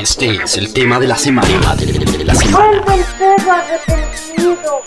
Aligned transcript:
Este 0.00 0.36
es 0.44 0.56
el 0.56 0.72
tema 0.72 1.00
de 1.00 1.08
la 1.08 1.16
semana. 1.16 1.74
De 1.74 2.34
semana. 2.34 2.82
Vuelve 2.82 2.94
el 2.94 3.04
perro 3.18 3.52
arrepentido, 3.52 4.82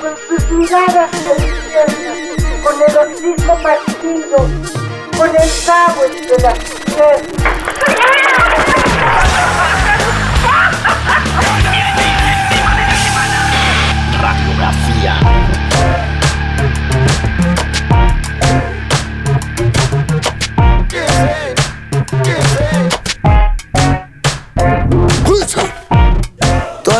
con 0.00 0.14
sus 0.26 0.50
miradas 0.52 1.10
infierno, 1.38 2.12
con 2.62 2.74
el 2.80 2.96
hocico 2.96 3.62
partido, 3.62 4.38
con 5.18 5.28
el 5.28 5.50
cabo 5.66 6.02
entre 6.06 6.42
las 6.42 6.58
piernas. 6.86 7.38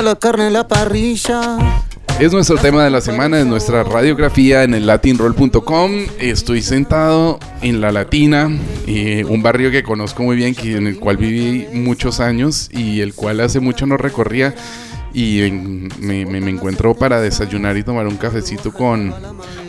La 0.08 0.16
carne 0.16 0.46
en 0.46 0.54
la 0.54 0.66
parrilla. 0.66 1.58
Es 2.18 2.32
nuestro 2.32 2.56
tema 2.56 2.82
de 2.82 2.88
la 2.88 3.02
semana, 3.02 3.38
es 3.40 3.44
nuestra 3.44 3.84
radiografía 3.84 4.62
en 4.62 4.72
el 4.72 4.86
latinroll.com. 4.86 5.92
Estoy 6.18 6.62
sentado 6.62 7.38
en 7.60 7.82
La 7.82 7.92
Latina, 7.92 8.48
eh, 8.86 9.26
un 9.28 9.42
barrio 9.42 9.70
que 9.70 9.82
conozco 9.82 10.22
muy 10.22 10.34
bien, 10.34 10.54
que, 10.54 10.76
en 10.76 10.86
el 10.86 10.98
cual 10.98 11.18
viví 11.18 11.66
muchos 11.74 12.20
años 12.20 12.70
y 12.72 13.02
el 13.02 13.12
cual 13.12 13.40
hace 13.40 13.60
mucho 13.60 13.84
no 13.84 13.98
recorría. 13.98 14.54
Y 15.18 15.50
me, 15.98 16.24
me 16.24 16.50
encuentro 16.50 16.94
para 16.94 17.20
desayunar 17.20 17.76
y 17.76 17.82
tomar 17.82 18.06
un 18.06 18.16
cafecito 18.16 18.72
con 18.72 19.12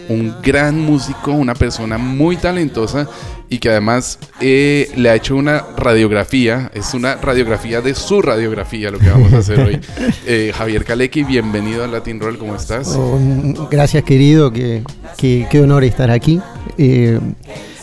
un 0.10 0.36
gran 0.44 0.80
músico, 0.80 1.32
una 1.32 1.56
persona 1.56 1.98
muy 1.98 2.38
talentosa 2.38 3.08
y 3.50 3.58
que 3.60 3.70
además 3.70 4.20
eh, 4.42 4.92
le 4.96 5.10
ha 5.10 5.16
hecho 5.16 5.36
una 5.36 5.64
radiografía, 5.76 6.72
es 6.74 6.94
una 6.94 7.16
radiografía 7.16 7.82
de 7.82 7.96
su 7.96 8.22
radiografía 8.22 8.92
lo 8.92 9.00
que 9.00 9.10
vamos 9.10 9.34
a 9.34 9.38
hacer 9.38 9.60
hoy. 9.60 9.80
Eh, 10.26 10.52
Javier 10.56 10.86
Kalecky, 10.86 11.24
bienvenido 11.24 11.84
a 11.84 11.88
Latin 11.88 12.20
Roll, 12.20 12.38
¿cómo 12.38 12.56
estás? 12.56 12.90
Oh, 12.96 13.20
gracias 13.72 14.04
querido, 14.04 14.52
qué 14.52 14.84
que, 15.18 15.62
honor 15.62 15.84
estar 15.84 16.12
aquí. 16.12 16.40
Eh, 16.78 17.20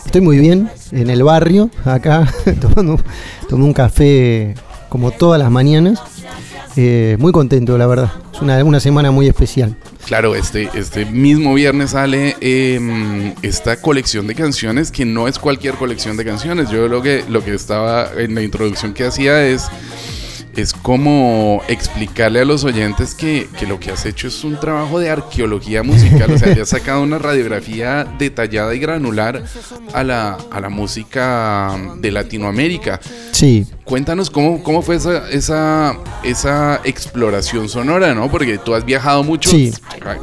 estoy 0.05 0.21
muy 0.21 0.39
bien 0.39 0.71
en 0.93 1.11
el 1.11 1.25
barrio, 1.25 1.71
acá, 1.85 2.33
tomando, 2.61 3.01
tomando 3.49 3.67
un 3.67 3.73
café 3.73 4.55
como 4.89 5.11
todas 5.11 5.41
las 5.41 5.51
mañanas. 5.51 6.01
Muy 7.19 7.33
contento, 7.33 7.77
la 7.79 7.87
verdad. 7.87 8.13
Es 8.33 8.41
una, 8.41 8.63
una 8.65 8.81
semana 8.81 9.11
muy 9.11 9.27
especial. 9.27 9.77
Claro, 10.07 10.37
este, 10.37 10.71
este 10.75 11.05
mismo 11.05 11.55
viernes 11.55 11.91
sale 11.91 12.37
em, 12.41 13.35
esta 13.43 13.81
colección 13.81 14.27
de 14.27 14.35
canciones 14.37 14.93
que 14.93 15.05
no 15.05 15.27
es 15.27 15.39
cualquier 15.39 15.75
colección 15.75 16.17
de 16.17 16.25
canciones. 16.25 16.71
Yo 16.71 16.87
lo 16.87 17.03
que, 17.03 17.25
lo 17.29 17.45
que 17.45 17.55
estaba 17.55 18.11
en 18.17 18.35
la 18.35 18.43
introducción 18.43 18.95
que 18.95 19.05
hacía 19.05 19.45
es 19.47 19.69
es 20.57 20.73
como 20.73 21.63
explicarle 21.69 22.41
a 22.41 22.45
los 22.45 22.65
oyentes 22.65 23.15
que, 23.15 23.49
lo 23.69 23.79
que 23.79 23.91
has 23.91 24.07
hecho 24.07 24.29
es 24.29 24.43
un 24.43 24.59
trabajo 24.59 24.99
de 24.99 25.11
arqueología 25.11 25.83
musical, 25.83 26.33
o 26.33 26.39
sea, 26.39 26.55
te 26.55 26.63
has 26.63 26.71
sacado 26.71 27.03
una 27.03 27.19
radiografía 27.19 28.05
detallada 28.19 28.75
y 28.75 28.79
granular 28.79 29.45
a 29.93 30.03
la, 30.03 30.39
a 30.51 30.61
la 30.61 30.69
música 30.71 31.77
de 31.99 32.11
Latinoamérica. 32.11 33.01
Sí. 33.33 33.67
Cuéntanos 33.85 34.31
cómo, 34.31 34.63
cómo 34.63 34.83
fue 34.83 34.97
esa, 34.97 35.29
esa, 35.31 35.97
esa 36.25 36.81
exploración 36.85 37.69
sonora, 37.69 38.15
¿no? 38.15 38.31
Porque 38.31 38.59
tú 38.59 38.75
has 38.75 38.85
viajado 38.85 39.23
mucho, 39.23 39.51
sí. 39.51 39.73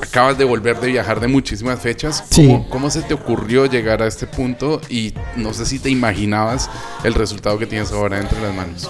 acabas 0.01 0.37
de 0.37 0.43
volver 0.43 0.79
de 0.79 0.87
viajar 0.87 1.19
de 1.19 1.27
muchísimas 1.27 1.79
fechas. 1.79 2.23
¿Cómo, 2.35 2.63
sí. 2.63 2.69
¿Cómo 2.69 2.89
se 2.89 3.03
te 3.03 3.13
ocurrió 3.13 3.67
llegar 3.67 4.01
a 4.01 4.07
este 4.07 4.25
punto? 4.25 4.81
Y 4.89 5.13
no 5.37 5.53
sé 5.53 5.65
si 5.65 5.79
te 5.79 5.89
imaginabas 5.89 6.69
el 7.03 7.13
resultado 7.13 7.57
que 7.59 7.67
tienes 7.67 7.91
ahora 7.91 8.19
entre 8.19 8.41
las 8.41 8.53
manos. 8.53 8.89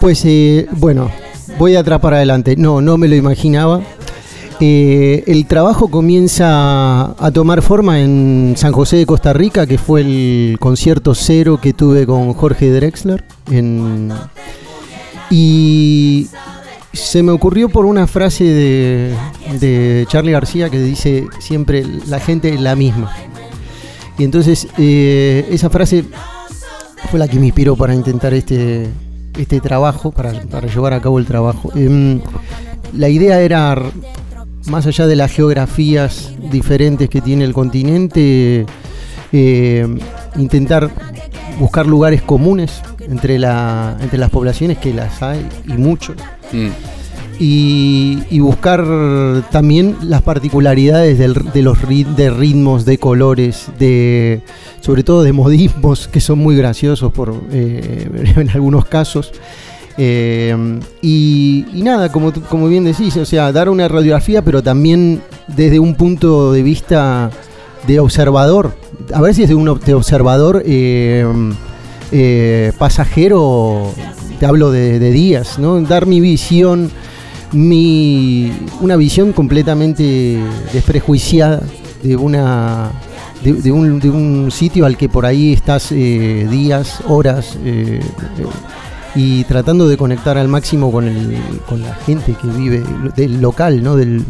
Pues 0.00 0.24
eh, 0.24 0.66
bueno, 0.72 1.10
voy 1.58 1.76
a 1.76 1.80
atrapar 1.80 2.14
adelante. 2.14 2.56
No, 2.56 2.80
no 2.80 2.96
me 2.98 3.08
lo 3.08 3.16
imaginaba. 3.16 3.80
Eh, 4.60 5.22
el 5.26 5.46
trabajo 5.46 5.88
comienza 5.88 7.14
a 7.24 7.30
tomar 7.32 7.62
forma 7.62 8.00
en 8.00 8.54
San 8.56 8.72
José 8.72 8.96
de 8.96 9.06
Costa 9.06 9.32
Rica, 9.32 9.66
que 9.66 9.78
fue 9.78 10.00
el 10.00 10.56
concierto 10.58 11.14
cero 11.14 11.58
que 11.62 11.72
tuve 11.72 12.06
con 12.06 12.32
Jorge 12.32 12.70
Drexler. 12.70 13.24
y 15.30 16.28
se 16.92 17.22
me 17.22 17.32
ocurrió 17.32 17.68
por 17.68 17.84
una 17.84 18.06
frase 18.06 18.44
de, 18.44 19.14
de 19.60 20.06
Charlie 20.08 20.32
García 20.32 20.70
que 20.70 20.80
dice 20.80 21.26
siempre 21.38 21.84
la 22.06 22.18
gente 22.18 22.52
es 22.52 22.60
la 22.60 22.74
misma. 22.74 23.12
Y 24.18 24.24
entonces 24.24 24.66
eh, 24.78 25.46
esa 25.50 25.70
frase 25.70 26.04
fue 27.10 27.20
la 27.20 27.28
que 27.28 27.38
me 27.38 27.46
inspiró 27.46 27.76
para 27.76 27.94
intentar 27.94 28.34
este, 28.34 28.88
este 29.38 29.60
trabajo, 29.60 30.10
para, 30.10 30.32
llevar 30.66 30.92
a 30.92 31.00
cabo 31.00 31.18
el 31.18 31.26
trabajo. 31.26 31.70
Em, 31.74 32.20
la 32.92 33.08
idea 33.08 33.40
era, 33.40 33.80
más 34.66 34.86
allá 34.86 35.06
de 35.06 35.16
las 35.16 35.32
geografías 35.32 36.32
diferentes 36.50 37.08
que 37.08 37.20
tiene 37.20 37.44
el 37.44 37.54
continente, 37.54 38.66
em, 39.32 39.98
intentar 40.36 40.90
buscar 41.58 41.86
lugares 41.86 42.22
comunes 42.22 42.82
entre, 43.08 43.38
la, 43.38 43.96
entre 44.00 44.18
las 44.18 44.30
poblaciones, 44.30 44.78
que 44.78 44.92
las 44.92 45.22
hay 45.22 45.46
y 45.66 45.72
mucho. 45.72 46.14
Mm 46.52 46.97
y, 47.38 48.38
buscar 48.40 48.84
también 49.50 49.96
las 50.02 50.22
particularidades 50.22 51.18
de 51.18 51.62
los 51.62 51.78
de 51.88 52.30
ritmos, 52.30 52.84
de 52.84 52.98
colores, 52.98 53.70
de 53.78 54.42
sobre 54.80 55.04
todo 55.04 55.22
de 55.22 55.32
modismos 55.32 56.08
que 56.08 56.20
son 56.20 56.38
muy 56.38 56.56
graciosos 56.56 57.12
por 57.12 57.34
eh, 57.52 58.32
en 58.36 58.50
algunos 58.50 58.86
casos. 58.86 59.32
Eh, 60.00 60.80
y, 61.02 61.64
nada, 61.74 62.10
como, 62.10 62.32
como 62.32 62.68
bien 62.68 62.84
decís, 62.84 63.16
o 63.16 63.24
sea, 63.24 63.52
dar 63.52 63.68
una 63.68 63.88
radiografía, 63.88 64.42
pero 64.42 64.62
también 64.62 65.20
desde 65.48 65.78
un 65.78 65.94
punto 65.94 66.52
de 66.52 66.62
vista 66.62 67.30
de 67.86 68.00
observador. 68.00 68.72
A 69.12 69.20
ver 69.20 69.34
si 69.34 69.44
es 69.44 69.48
de 69.48 69.54
un 69.54 69.78
de 69.84 69.94
observador 69.94 70.62
eh, 70.64 71.24
pasajero, 72.78 73.92
te 74.40 74.46
hablo 74.46 74.70
de, 74.70 74.98
de 74.98 75.10
días, 75.10 75.58
¿no? 75.58 75.80
Dar 75.80 76.06
mi 76.06 76.20
visión 76.20 76.90
mi, 77.52 78.52
una 78.80 78.96
visión 78.96 79.32
completamente 79.32 80.38
desprejuiciada 80.72 81.62
de 82.02 82.16
una 82.16 82.92
de, 83.42 83.72
un, 83.72 84.50
sitio 84.50 84.84
al 84.84 84.96
que 84.96 85.08
por 85.08 85.24
ahí 85.24 85.52
estás 85.52 85.92
eh, 85.92 86.46
días, 86.50 87.02
horas 87.06 87.56
eh, 87.64 88.00
y 89.14 89.44
tratando 89.44 89.88
de 89.88 89.96
conectar 89.96 90.36
al 90.36 90.48
máximo 90.48 90.90
con, 90.90 91.06
el, 91.06 91.38
con 91.68 91.82
la 91.82 91.94
gente 91.94 92.34
que 92.34 92.48
vive 92.48 92.82
del 93.16 93.40
local, 93.40 93.82
¿no? 93.82 93.96
del, 93.96 94.24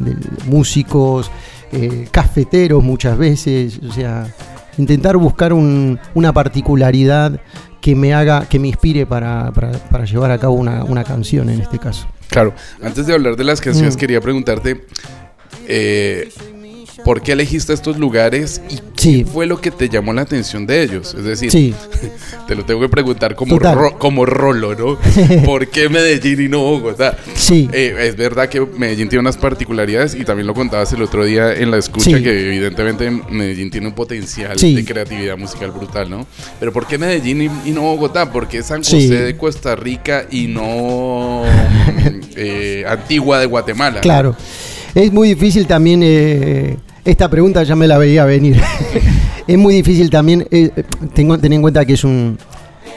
músicos, 0.46 1.30
eh, 1.72 2.08
cafeteros 2.10 2.82
muchas 2.84 3.16
veces, 3.16 3.80
o 3.88 3.92
sea, 3.92 4.26
intentar 4.76 5.16
buscar 5.16 5.52
una 5.52 6.32
particularidad 6.32 7.40
que 7.80 7.94
me 7.94 8.12
haga, 8.12 8.46
que 8.46 8.58
me 8.58 8.68
inspire 8.68 9.06
para, 9.06 9.52
llevar 10.04 10.30
a 10.30 10.38
cabo 10.38 10.54
una, 10.54 10.84
una 10.84 11.04
canción 11.04 11.48
en 11.48 11.60
este 11.60 11.78
caso. 11.78 12.06
Claro, 12.28 12.54
antes 12.82 13.06
de 13.06 13.14
hablar 13.14 13.36
de 13.36 13.44
las 13.44 13.60
canciones, 13.60 13.96
mm. 13.96 13.98
quería 13.98 14.20
preguntarte, 14.20 14.84
eh, 15.66 16.30
¿por 17.08 17.22
qué 17.22 17.32
elegiste 17.32 17.72
estos 17.72 17.98
lugares 17.98 18.60
y 18.68 18.80
qué 18.94 19.24
fue 19.24 19.46
lo 19.46 19.58
que 19.62 19.70
te 19.70 19.88
llamó 19.88 20.12
la 20.12 20.20
atención 20.20 20.66
de 20.66 20.82
ellos? 20.82 21.14
Es 21.14 21.24
decir, 21.24 21.50
te 22.46 22.54
lo 22.54 22.66
tengo 22.66 22.82
que 22.82 22.90
preguntar 22.90 23.34
como, 23.34 23.58
como 23.96 24.26
rolo, 24.26 24.74
¿no? 24.74 24.98
¿Por 25.46 25.68
qué 25.68 25.88
Medellín 25.88 26.38
y 26.42 26.48
no 26.50 26.58
Bogotá? 26.58 27.16
Sí. 27.34 27.66
Eh, 27.72 27.96
es 27.98 28.14
verdad 28.14 28.50
que 28.50 28.60
Medellín 28.60 29.08
tiene 29.08 29.20
unas 29.20 29.38
particularidades 29.38 30.14
y 30.16 30.24
también 30.26 30.46
lo 30.46 30.52
contabas 30.52 30.92
el 30.92 31.00
otro 31.00 31.24
día 31.24 31.54
en 31.54 31.70
la 31.70 31.78
escucha, 31.78 32.22
que 32.22 32.46
evidentemente 32.48 33.10
Medellín 33.10 33.70
tiene 33.70 33.86
un 33.86 33.94
potencial 33.94 34.58
de 34.58 34.84
creatividad 34.84 35.38
musical 35.38 35.70
brutal, 35.70 36.10
¿no? 36.10 36.26
Pero 36.60 36.74
¿por 36.74 36.86
qué 36.86 36.98
Medellín 36.98 37.50
y, 37.64 37.70
no 37.70 37.80
Bogotá? 37.80 38.30
¿Por 38.30 38.48
qué 38.48 38.62
San 38.62 38.80
José 38.84 39.22
de 39.22 39.34
Costa 39.34 39.76
Rica 39.76 40.26
y 40.30 40.46
no 40.48 41.44
eh, 42.36 42.84
Antigua 42.86 43.40
de 43.40 43.46
Guatemala? 43.46 44.02
Claro. 44.02 44.36
Es 44.94 45.12
muy 45.12 45.28
difícil 45.28 45.66
también 45.66 46.02
eh, 46.02 46.76
esta 47.10 47.30
pregunta 47.30 47.62
ya 47.62 47.74
me 47.74 47.88
la 47.88 47.96
veía 47.96 48.24
venir. 48.26 48.60
es 49.46 49.58
muy 49.58 49.74
difícil 49.74 50.10
también, 50.10 50.46
eh, 50.50 50.70
tengo, 51.14 51.38
tener 51.38 51.56
en 51.56 51.62
cuenta 51.62 51.86
que 51.86 51.94
es 51.94 52.04
un, 52.04 52.38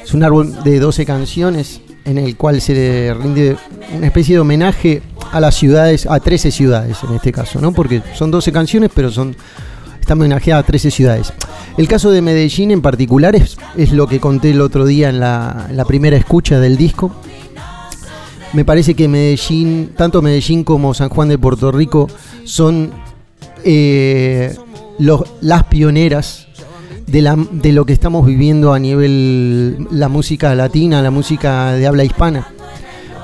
es 0.04 0.14
un 0.14 0.22
árbol 0.24 0.64
de 0.64 0.80
12 0.80 1.06
canciones 1.06 1.82
en 2.04 2.18
el 2.18 2.36
cual 2.36 2.60
se 2.60 3.16
rinde 3.18 3.56
una 3.96 4.08
especie 4.08 4.36
de 4.36 4.42
homenaje 4.42 5.02
a 5.32 5.40
las 5.40 5.56
ciudades, 5.56 6.06
a 6.08 6.20
13 6.20 6.52
ciudades 6.52 6.98
en 7.08 7.16
este 7.16 7.32
caso, 7.32 7.62
¿no? 7.62 7.72
Porque 7.72 8.02
son 8.14 8.32
12 8.32 8.52
canciones, 8.52 8.92
pero 8.94 9.12
son 9.12 9.36
está 10.00 10.14
homenajeada 10.14 10.60
a 10.60 10.64
13 10.66 10.92
ciudades. 10.92 11.32
El 11.78 11.88
caso 11.88 12.12
de 12.12 12.22
Medellín 12.22 12.72
en 12.72 12.82
particular 12.82 13.36
es, 13.36 13.58
es 13.78 13.94
lo 13.94 14.08
que 14.08 14.20
conté 14.20 14.50
el 14.50 14.60
otro 14.60 14.86
día 14.86 15.08
en 15.08 15.22
la 15.22 15.86
primera 15.88 16.18
escucha 16.18 16.60
del 16.60 16.76
disco. 16.76 17.16
Me 18.52 18.66
parece 18.66 18.96
que 18.96 19.08
Medellín, 19.08 19.92
tanto 19.96 20.22
Medellín 20.22 20.66
como 20.66 20.94
San 20.94 21.08
Juan 21.08 21.30
de 21.30 21.38
Puerto 21.38 21.72
Rico, 21.72 22.10
son 22.44 22.92
eh, 23.64 24.56
las 25.42 25.64
pioneras 25.66 26.48
de, 27.08 27.72
lo 27.72 27.86
que 27.86 27.94
estamos 27.94 28.26
viviendo 28.26 28.74
a 28.74 28.80
nivel 28.80 29.88
la 29.92 30.08
música 30.08 30.56
latina, 30.56 31.02
la 31.02 31.12
música 31.12 31.74
de 31.74 31.88
habla 31.88 32.04
hispana. 32.04 32.48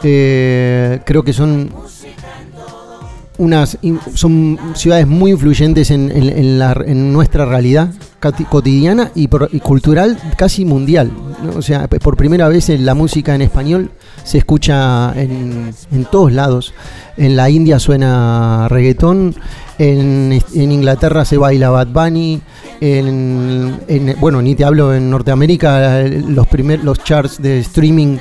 Eh, 0.04 1.00
creo 1.06 1.24
que 1.24 1.34
son 1.34 1.72
unas 3.38 3.78
son 4.14 4.58
ciudades 4.74 5.08
muy 5.08 5.32
influyentes 5.32 5.92
en, 5.92 7.14
nuestra 7.14 7.46
realidad 7.46 7.94
cotidiana 8.50 9.12
y, 9.16 9.28
cultural 9.28 10.18
casi 10.38 10.66
mundial. 10.66 11.12
O 11.56 11.62
sea, 11.62 11.88
por 11.88 12.18
primera 12.18 12.48
vez 12.48 12.70
la 12.70 12.94
música 12.94 13.36
en 13.36 13.42
español 13.42 13.92
se 14.24 14.40
escucha 14.40 15.14
en, 15.16 15.74
todos 16.12 16.32
lados. 16.32 16.74
En 17.16 17.36
la 17.36 17.50
India 17.50 17.80
suena 17.80 18.68
reggaetón, 18.70 19.36
en, 19.78 20.42
Inglaterra 20.54 21.26
se 21.26 21.38
baila 21.38 21.70
Bad 21.70 21.88
Bunny, 21.88 22.42
en, 22.82 23.80
bueno, 24.20 24.42
ni 24.42 24.56
te 24.56 24.66
hablo 24.66 24.94
en 24.94 25.10
Norteamérica, 25.10 26.04
los, 26.04 26.48
primer, 26.48 26.84
los 26.84 27.04
charts 27.04 27.42
de 27.42 27.60
streaming 27.60 28.18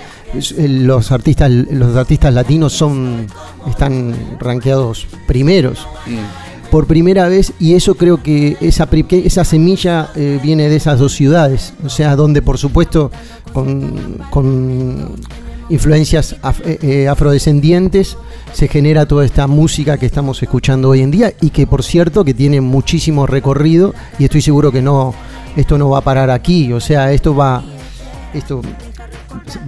los 0.58 1.12
artistas 1.12 1.50
los 1.50 1.96
artistas 1.96 2.32
latinos 2.34 2.73
son 2.73 3.26
están 3.69 4.14
rankeados 4.38 5.06
primeros 5.26 5.87
mm. 6.06 6.70
por 6.70 6.87
primera 6.87 7.28
vez 7.28 7.52
y 7.58 7.75
eso 7.75 7.94
creo 7.94 8.23
que 8.23 8.56
esa 8.61 8.88
esa 9.11 9.44
semilla 9.44 10.11
eh, 10.17 10.40
viene 10.43 10.69
de 10.69 10.76
esas 10.76 10.99
dos 10.99 11.12
ciudades 11.12 11.75
o 11.84 11.88
sea 11.88 12.17
donde 12.17 12.43
por 12.43 12.58
supuesto 12.58 13.11
con, 13.52 15.14
influencias 15.69 16.37
eh, 16.64 16.79
eh, 16.82 17.08
afrodescendientes 17.08 18.17
se 18.52 18.69
genera 18.69 19.06
toda 19.06 19.25
esta 19.25 19.46
música 19.46 19.99
que 19.99 20.06
estamos 20.06 20.40
escuchando 20.43 20.90
hoy 20.90 21.02
en 21.02 21.11
día 21.11 21.32
y 21.40 21.50
que 21.50 21.67
por 21.67 21.82
cierto 21.82 22.25
que 22.25 22.34
tiene 22.34 22.61
muchísimo 22.61 23.26
recorrido 23.26 23.94
y 24.19 24.25
estoy 24.25 24.43
seguro 24.43 24.70
que 24.70 24.82
no 24.82 25.14
esto 25.56 25.79
no 25.79 25.90
va 25.90 25.99
a 25.99 26.02
parar 26.02 26.31
aquí 26.31 26.72
o 26.72 26.81
sea 26.81 27.12
esto 27.12 27.34
va 27.34 27.64
esto 28.32 28.61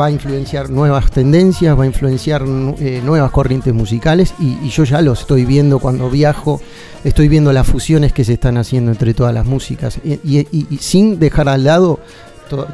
va 0.01 0.07
a 0.07 0.11
influenciar 0.11 0.71
nuevas 0.71 1.11
tendencias, 1.11 1.79
va 1.79 1.85
a 1.85 1.87
influenciar 1.87 2.43
eh, 2.43 3.01
nuevas 3.05 3.31
corrientes 3.31 3.73
musicales 3.75 4.35
y, 4.39 4.69
yo 4.69 4.85
ya 4.85 5.01
lo 5.01 5.13
estoy 5.13 5.45
viendo 5.45 5.79
cuando 5.79 6.11
viajo, 6.11 6.61
estoy 7.05 7.29
viendo 7.29 7.53
las 7.53 7.67
fusiones 7.67 8.13
que 8.13 8.25
se 8.25 8.35
están 8.35 8.57
haciendo 8.59 8.91
entre 8.91 9.15
todas 9.15 9.35
las 9.35 9.47
músicas. 9.47 9.99
Y, 10.05 10.47
sin 10.81 11.19
dejar 11.19 11.49
al 11.49 11.65
lado 11.65 12.01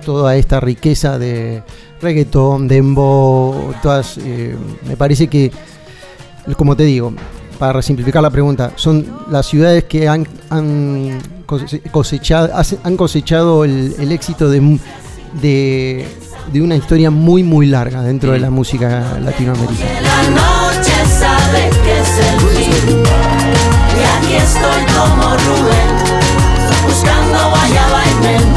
toda 0.05 0.37
esta 0.37 0.61
riqueza 0.61 1.19
de 1.19 1.63
reggaetón, 2.01 2.69
dembow, 2.69 3.75
todas, 3.83 4.19
eh, 4.19 4.57
me 4.87 4.97
parece 4.97 5.29
que, 5.29 5.51
como 6.57 6.77
te 6.77 6.85
digo, 6.85 7.13
para 7.59 7.83
simplificar 7.83 8.23
la 8.23 8.31
pregunta, 8.31 8.73
son 8.77 9.07
las 9.31 9.47
ciudades 9.47 9.85
que 9.85 10.09
han, 10.09 10.27
cosechado, 11.91 12.51
han 12.83 12.97
cosechado 12.97 13.65
el, 13.65 14.13
éxito 14.13 14.49
de, 14.49 14.79
de 15.41 16.07
de 16.53 16.63
una 16.63 16.77
historia 16.77 17.11
muy 17.11 17.43
muy 17.43 17.67
larga 17.67 18.03
dentro 18.03 18.33
de 18.33 18.39
la 18.39 18.51
música 18.51 19.19
latinoamericana. 19.23 20.01
La 20.01 20.23
noche 20.31 20.93
sabe 21.19 21.71
que 21.85 22.01
es 22.01 22.19
el 22.19 22.41
fin. 22.57 23.03
Y 23.97 24.03
aquí 24.17 24.35
estoy 24.35 24.83
como 24.95 25.37
Rubén, 25.37 25.91
buscando 26.87 27.51
guayaba 27.51 28.03
y 28.07 28.54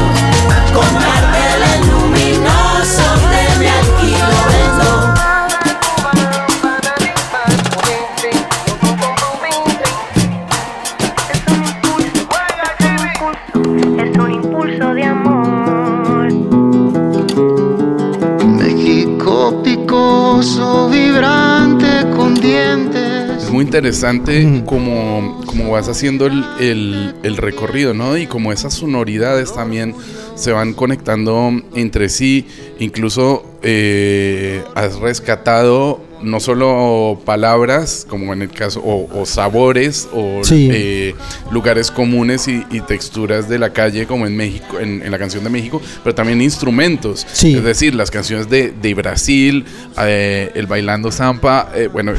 vibrante 20.88 22.08
con 22.14 22.36
dientes. 22.36 23.42
Es 23.42 23.50
muy 23.50 23.64
interesante 23.64 24.62
como, 24.66 25.40
como 25.46 25.72
vas 25.72 25.88
haciendo 25.88 26.26
el, 26.26 27.12
el, 27.24 27.36
recorrido, 27.36 27.92
¿no? 27.92 28.16
Y 28.16 28.28
como 28.28 28.52
esas 28.52 28.74
sonoridades 28.74 29.52
también 29.52 29.96
se 30.36 30.52
van 30.52 30.74
conectando 30.74 31.50
entre 31.74 32.08
sí. 32.08 32.46
Incluso 32.78 33.44
eh, 33.62 34.62
has 34.76 35.00
rescatado 35.00 36.00
no 36.22 36.40
solo 36.40 37.20
palabras, 37.24 38.06
como 38.08 38.32
en 38.32 38.42
el 38.42 38.50
caso, 38.50 38.82
o, 38.84 39.26
sabores, 39.26 40.08
o 40.12 40.40
eh, 40.50 41.14
lugares 41.50 41.90
comunes 41.90 42.48
y, 42.48 42.62
texturas 42.88 43.48
de 43.48 43.58
la 43.58 43.72
calle, 43.72 44.06
como 44.06 44.26
en 44.26 44.36
México, 44.36 44.78
en, 44.80 45.10
la 45.10 45.18
canción 45.18 45.44
de 45.44 45.50
México, 45.50 45.82
pero 46.02 46.14
también 46.14 46.40
instrumentos. 46.40 47.26
Es 47.42 47.62
decir, 47.62 47.94
las 47.94 48.10
canciones 48.10 48.48
de, 48.48 48.94
Brasil, 48.94 49.64
eh, 50.00 50.50
el 50.54 50.66
bailando 50.66 51.12
zampa, 51.12 51.70
eh, 51.74 51.88
bueno, 51.92 52.12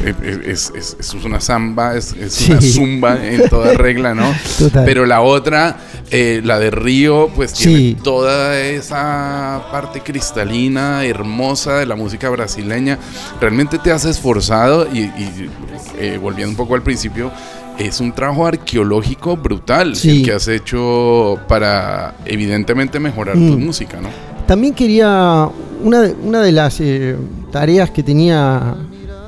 es, 0.45 0.71
es, 0.75 1.13
una 1.25 1.41
samba, 1.41 1.95
es, 1.97 2.13
una 2.47 2.61
zumba 2.61 3.25
en 3.25 3.49
toda 3.49 3.73
regla, 3.73 4.13
¿no? 4.13 4.33
Pero 4.85 5.05
la 5.05 5.21
otra, 5.21 5.77
la 6.11 6.59
de 6.59 6.71
Río, 6.71 7.29
pues 7.35 7.53
tiene 7.53 7.95
toda 8.01 8.59
esa 8.59 9.67
parte 9.71 10.01
cristalina, 10.01 11.03
hermosa 11.05 11.79
de 11.79 11.85
la 11.85 11.95
música 11.95 12.29
brasileña. 12.29 12.97
Realmente 13.41 13.77
te 13.77 13.88
has 13.91 14.05
esforzado 14.05 14.87
y, 14.93 15.11
eh, 15.97 16.17
volviendo 16.21 16.51
un 16.51 16.55
poco 16.57 16.75
al 16.75 16.83
principio, 16.83 17.31
es 17.77 17.99
un 17.99 18.11
trabajo 18.11 18.45
arqueológico 18.45 19.37
brutal 19.37 19.93
el 20.03 20.23
que 20.23 20.33
has 20.33 20.47
hecho 20.47 21.39
para 21.47 22.15
evidentemente 22.25 22.99
mejorar 22.99 23.35
tu 23.35 23.57
mm. 23.57 23.65
música, 23.65 24.01
¿no? 24.01 24.09
También 24.45 24.73
quería, 24.73 25.47
una 25.83 26.01
de, 26.01 26.15
una 26.23 26.41
de 26.41 26.51
las 26.51 26.81
eh, 26.81 27.15
tareas 27.51 27.91
que 27.91 28.03
tenía 28.03 28.75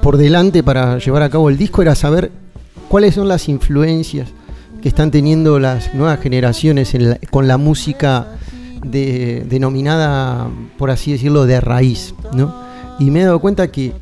por 0.01 0.17
delante 0.17 0.63
para 0.63 0.97
llevar 0.97 1.21
a 1.23 1.29
cabo 1.29 1.49
el 1.49 1.57
disco 1.57 1.81
era 1.81 1.95
saber 1.95 2.31
cuáles 2.89 3.15
son 3.15 3.27
las 3.27 3.47
influencias 3.47 4.29
que 4.81 4.89
están 4.89 5.11
teniendo 5.11 5.59
las 5.59 5.93
nuevas 5.93 6.19
generaciones 6.19 6.91
con 7.29 7.47
la 7.47 7.57
música 7.57 8.27
denominada, 8.83 10.47
por 10.77 10.89
así 10.89 11.11
decirlo, 11.11 11.45
de 11.45 11.61
raíz, 11.61 12.15
¿no? 12.33 12.53
Y 12.99 13.11
me 13.11 13.21
he 13.21 13.25
dado 13.25 13.39
cuenta 13.39 13.71
que 13.71 13.93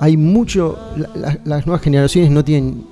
hay 0.00 0.16
mucho, 0.16 0.78
las 1.44 1.66
nuevas 1.66 1.82
generaciones 1.82 2.30
no 2.30 2.44
tienen 2.44 2.84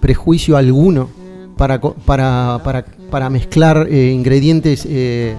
prejuicio 0.00 0.56
alguno 0.56 1.08
para, 1.56 1.80
para, 1.80 2.60
para, 2.64 2.84
para 3.10 3.30
mezclar 3.30 3.86
eh, 3.90 4.12
ingredientes 4.12 4.86
eh, 4.88 5.34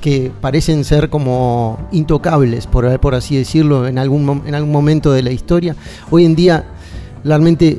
que 0.00 0.32
parecen 0.40 0.84
ser 0.84 1.10
como 1.10 1.78
intocables, 1.92 2.66
por, 2.66 2.98
por 3.00 3.14
así 3.14 3.36
decirlo, 3.36 3.86
en 3.86 3.98
algún, 3.98 4.42
en 4.46 4.54
algún 4.54 4.72
momento 4.72 5.12
de 5.12 5.22
la 5.22 5.30
historia. 5.30 5.76
Hoy 6.10 6.24
en 6.24 6.34
día, 6.34 6.64
realmente 7.22 7.78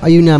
hay 0.00 0.18
una, 0.18 0.38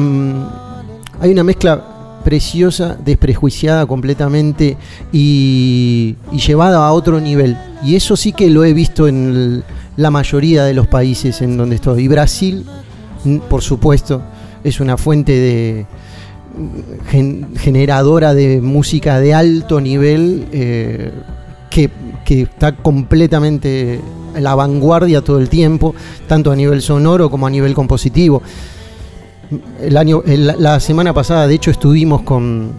hay 1.20 1.30
una 1.30 1.44
mezcla 1.44 1.89
preciosa, 2.24 2.96
desprejuiciada 3.04 3.86
completamente 3.86 4.76
y, 5.12 6.16
llevada 6.32 6.86
a 6.86 6.92
otro 6.92 7.20
nivel. 7.20 7.56
Y 7.84 7.96
eso 7.96 8.16
sí 8.16 8.32
que 8.32 8.50
lo 8.50 8.64
he 8.64 8.72
visto 8.72 9.08
en 9.08 9.62
la 9.96 10.10
mayoría 10.10 10.64
de 10.64 10.74
los 10.74 10.86
países 10.86 11.40
en 11.42 11.56
donde 11.56 11.76
estoy. 11.76 12.04
Y 12.04 12.08
Brasil, 12.08 12.64
por 13.48 13.62
supuesto, 13.62 14.22
es 14.62 14.80
una 14.80 14.96
fuente 14.96 15.32
de 15.32 15.86
generadora 17.58 18.34
de 18.34 18.60
música 18.60 19.20
de 19.20 19.34
alto 19.34 19.80
nivel 19.80 20.46
eh, 20.52 21.12
que, 21.70 21.90
está 22.28 22.76
completamente 22.76 24.00
en 24.36 24.44
la 24.44 24.54
vanguardia 24.54 25.20
todo 25.20 25.40
el 25.40 25.48
tiempo, 25.48 25.96
tanto 26.28 26.52
a 26.52 26.56
nivel 26.56 26.80
sonoro 26.80 27.28
como 27.28 27.48
a 27.48 27.50
nivel 27.50 27.74
compositivo. 27.74 28.40
El 29.80 29.96
año, 29.96 30.22
la 30.26 30.78
semana 30.80 31.12
pasada, 31.12 31.46
de 31.46 31.54
hecho, 31.54 31.70
estuvimos 31.70 32.22
con, 32.22 32.70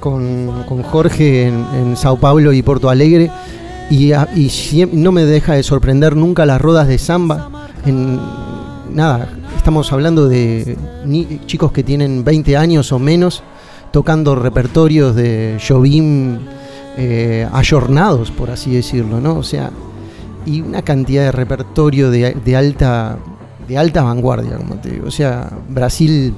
con, 0.00 0.82
Jorge 0.82 1.48
en, 1.48 1.96
Sao 1.96 2.16
Paulo 2.16 2.52
y 2.52 2.62
Porto 2.62 2.90
Alegre 2.90 3.30
y, 3.90 4.12
no 4.92 5.12
me 5.12 5.24
deja 5.24 5.54
de 5.54 5.62
sorprender 5.62 6.16
nunca 6.16 6.46
las 6.46 6.60
rodas 6.60 6.88
de 6.88 6.98
samba. 6.98 7.68
Nada, 8.92 9.28
estamos 9.56 9.92
hablando 9.92 10.28
de 10.28 10.76
chicos 11.46 11.72
que 11.72 11.82
tienen 11.82 12.24
20 12.24 12.56
años 12.56 12.92
o 12.92 12.98
menos 12.98 13.42
tocando 13.92 14.34
repertorios 14.34 15.14
de 15.14 15.58
Jobim 15.66 16.38
eh, 16.98 17.46
ayornados, 17.52 18.30
por 18.30 18.50
así 18.50 18.72
decirlo, 18.72 19.20
¿no? 19.20 19.36
O 19.36 19.42
sea, 19.42 19.70
y 20.46 20.60
una 20.60 20.82
cantidad 20.82 21.24
de 21.24 21.32
repertorio 21.32 22.10
de, 22.10 22.56
alta 22.56 23.18
de 23.68 23.78
alta 23.78 24.02
vanguardia, 24.02 24.56
como 24.56 24.76
te 24.76 24.90
digo. 24.90 25.08
O 25.08 25.10
sea, 25.10 25.50
Brasil 25.68 26.34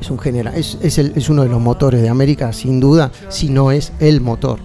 es 0.00 0.10
un 0.10 0.18
general, 0.18 0.54
es, 0.54 0.76
es, 0.82 1.28
uno 1.30 1.44
de 1.44 1.48
los 1.48 1.60
motores 1.60 2.02
de 2.02 2.10
América, 2.10 2.52
sin 2.52 2.78
duda, 2.78 3.10
si 3.30 3.48
no 3.48 3.72
es 3.72 3.92
el 4.00 4.20
motor. 4.20 4.58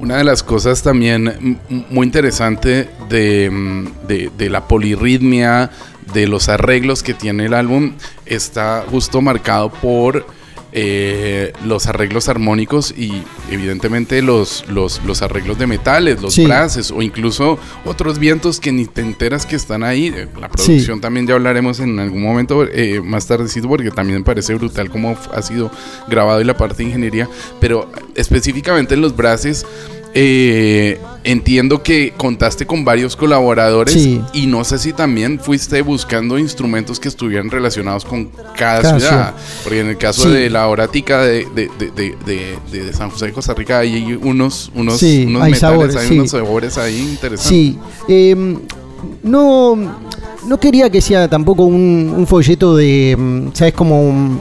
Una 0.00 0.16
de 0.16 0.24
las 0.24 0.42
cosas 0.42 0.82
también 0.82 1.58
muy 1.90 2.06
interesante 2.06 2.88
de, 3.08 4.48
la 4.50 4.66
polirritmia, 4.66 5.70
de 6.12 6.26
los 6.26 6.48
arreglos 6.48 7.02
que 7.02 7.14
tiene 7.14 7.46
el 7.46 7.54
álbum, 7.54 7.92
está 8.26 8.84
justo 8.90 9.20
marcado 9.20 9.70
por 9.70 10.26
eh, 10.72 11.52
los 11.64 11.86
arreglos 11.86 12.28
armónicos 12.28 12.94
y 12.96 13.22
evidentemente 13.50 14.22
los, 14.22 14.64
los, 14.68 15.02
los 15.04 15.22
arreglos 15.22 15.58
de 15.58 15.66
metales, 15.66 16.20
los 16.22 16.34
Sí. 16.34 16.44
o 16.92 17.02
incluso 17.02 17.58
otros 17.84 18.18
vientos 18.18 18.60
que 18.60 18.72
ni 18.72 18.86
te 18.86 19.00
enteras 19.00 19.46
que 19.46 19.56
están 19.56 19.82
ahí. 19.82 20.12
Eh, 20.14 20.28
La 20.40 20.48
producción 20.48 21.00
también 21.00 21.26
ya 21.26 21.34
hablaremos 21.34 21.80
en 21.80 21.98
algún 21.98 22.22
momento 22.22 22.64
eh, 22.64 23.00
más 23.02 23.26
tardecito 23.26 23.68
porque 23.68 23.90
también 23.90 24.18
me 24.20 24.24
parece 24.24 24.54
brutal 24.54 24.90
cómo 24.90 25.16
ha 25.34 25.42
sido 25.42 25.70
grabado 26.08 26.40
y 26.40 26.44
la 26.44 26.56
parte 26.56 26.78
de 26.78 26.84
ingeniería, 26.84 27.28
pero 27.60 27.90
específicamente 28.14 28.94
en 28.94 29.00
los 29.00 29.16
brasses. 29.16 29.66
Eh, 30.14 31.00
entiendo 31.22 31.82
que 31.82 32.12
contaste 32.16 32.66
con 32.66 32.84
varios 32.84 33.14
colaboradores 33.14 33.94
Sí. 33.94 34.20
y 34.32 34.46
no 34.46 34.64
sé 34.64 34.78
si 34.78 34.92
también 34.92 35.38
fuiste 35.38 35.82
buscando 35.82 36.38
instrumentos 36.38 36.98
que 36.98 37.08
estuvieran 37.08 37.50
relacionados 37.50 38.04
con 38.04 38.26
cada, 38.56 38.82
Cada 38.82 38.98
ciudad. 38.98 38.98
ciudad. 39.08 39.34
Porque 39.62 39.80
en 39.80 39.86
el 39.88 39.98
caso 39.98 40.22
Sí. 40.24 40.30
de 40.30 40.50
la 40.50 40.66
horática 40.68 41.22
de, 41.22 41.46
de, 41.54 41.70
de, 41.94 42.56
de, 42.72 42.92
San 42.92 43.10
José 43.10 43.26
de 43.26 43.32
Costa 43.32 43.54
Rica 43.54 43.78
hay 43.80 44.18
unos, 44.22 44.70
unos, 44.74 44.98
Sí, 44.98 45.24
unos 45.28 45.42
hay 45.42 45.52
metales, 45.52 45.60
sabores, 45.60 45.96
hay 45.96 46.18
unos 46.18 46.30
sabores 46.30 46.78
ahí 46.78 46.98
interesantes. 47.00 47.48
Sí, 47.48 47.78
eh, 48.08 48.56
no, 49.22 49.76
no 50.46 50.60
quería 50.60 50.90
que 50.90 51.00
sea 51.00 51.28
tampoco 51.28 51.64
un, 51.64 52.12
un 52.16 52.26
folleto 52.26 52.76
de, 52.76 53.16
mm, 53.18 53.48
¿sabes? 53.52 53.74
Como 53.74 54.02
un, 54.08 54.40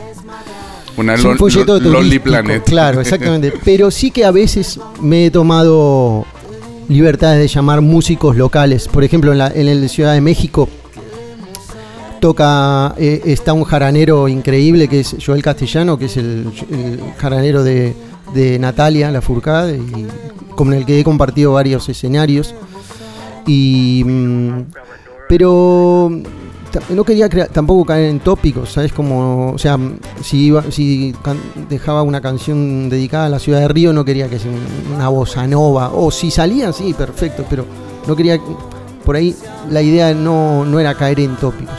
Una 1.00 1.16
es 1.16 1.24
un 1.24 1.38
folleto 1.38 1.80
lon- 1.80 1.94
Lonely 1.94 2.20
Planet. 2.20 2.64
Claro, 2.64 3.02
exactamente. 3.06 3.54
Pero 3.64 3.90
sí 3.92 4.12
que 4.12 4.26
a 4.26 4.32
veces 4.32 4.80
me 5.02 5.26
he 5.28 5.32
tomado 5.32 6.26
libertades 6.88 7.40
de 7.40 7.48
llamar 7.48 7.82
músicos 7.82 8.36
locales. 8.36 8.88
Por 8.88 9.04
ejemplo, 9.04 9.32
en 9.32 9.38
la, 9.38 9.48
en 9.54 9.82
la 9.82 9.88
Ciudad 9.88 10.14
de 10.14 10.22
México 10.22 10.68
toca, 12.20 12.96
eh, 12.98 13.22
está 13.26 13.54
un 13.54 13.64
jaranero 13.64 14.28
increíble 14.28 14.88
que 14.88 15.00
es 15.02 15.16
Joel 15.26 15.42
Castellano, 15.42 15.98
que 15.98 16.06
es 16.06 16.18
el, 16.18 16.48
el 16.72 17.00
jaranero 17.18 17.64
de, 17.64 17.96
de 18.34 18.60
Natalia, 18.60 19.10
la 19.12 19.22
Furcade, 19.22 19.78
y 19.78 20.08
con 20.56 20.74
el 20.74 20.86
que 20.86 21.00
he 21.00 21.04
compartido 21.04 21.54
varios 21.54 21.88
escenarios. 21.88 22.54
Y, 23.48 24.04
mm, 24.06 24.62
pero 25.30 26.12
no 26.90 27.04
quería 27.04 27.30
crea- 27.30 27.48
tampoco 27.48 27.86
caer 27.86 28.10
en 28.10 28.20
tópicos, 28.20 28.72
¿sabes? 28.74 28.92
Como, 28.94 29.52
o 29.54 29.58
sea, 29.58 29.78
si, 30.24 30.46
iba, 30.48 30.64
si 30.72 31.14
dejaba 31.70 32.04
una 32.04 32.22
canción 32.22 32.90
dedicada 32.90 33.26
a 33.26 33.30
la 33.30 33.40
ciudad 33.40 33.60
de 33.60 33.68
Río, 33.68 33.92
no 33.94 34.06
quería 34.06 34.30
que 34.30 34.38
sea 34.40 34.52
un- 34.52 34.96
una 34.96 35.10
bossa 35.10 35.48
nova. 35.48 35.92
O 35.94 36.12
si 36.12 36.30
salían, 36.32 36.74
sí, 36.74 36.94
perfecto, 36.94 37.46
pero 37.50 37.66
no 38.08 38.16
quería. 38.16 38.40
Por 39.06 39.16
ahí 39.16 39.36
la 39.72 39.82
idea 39.82 40.14
no, 40.14 40.66
no 40.66 40.80
era 40.80 40.94
caer 40.96 41.20
en 41.22 41.36
tópicos. 41.38 41.76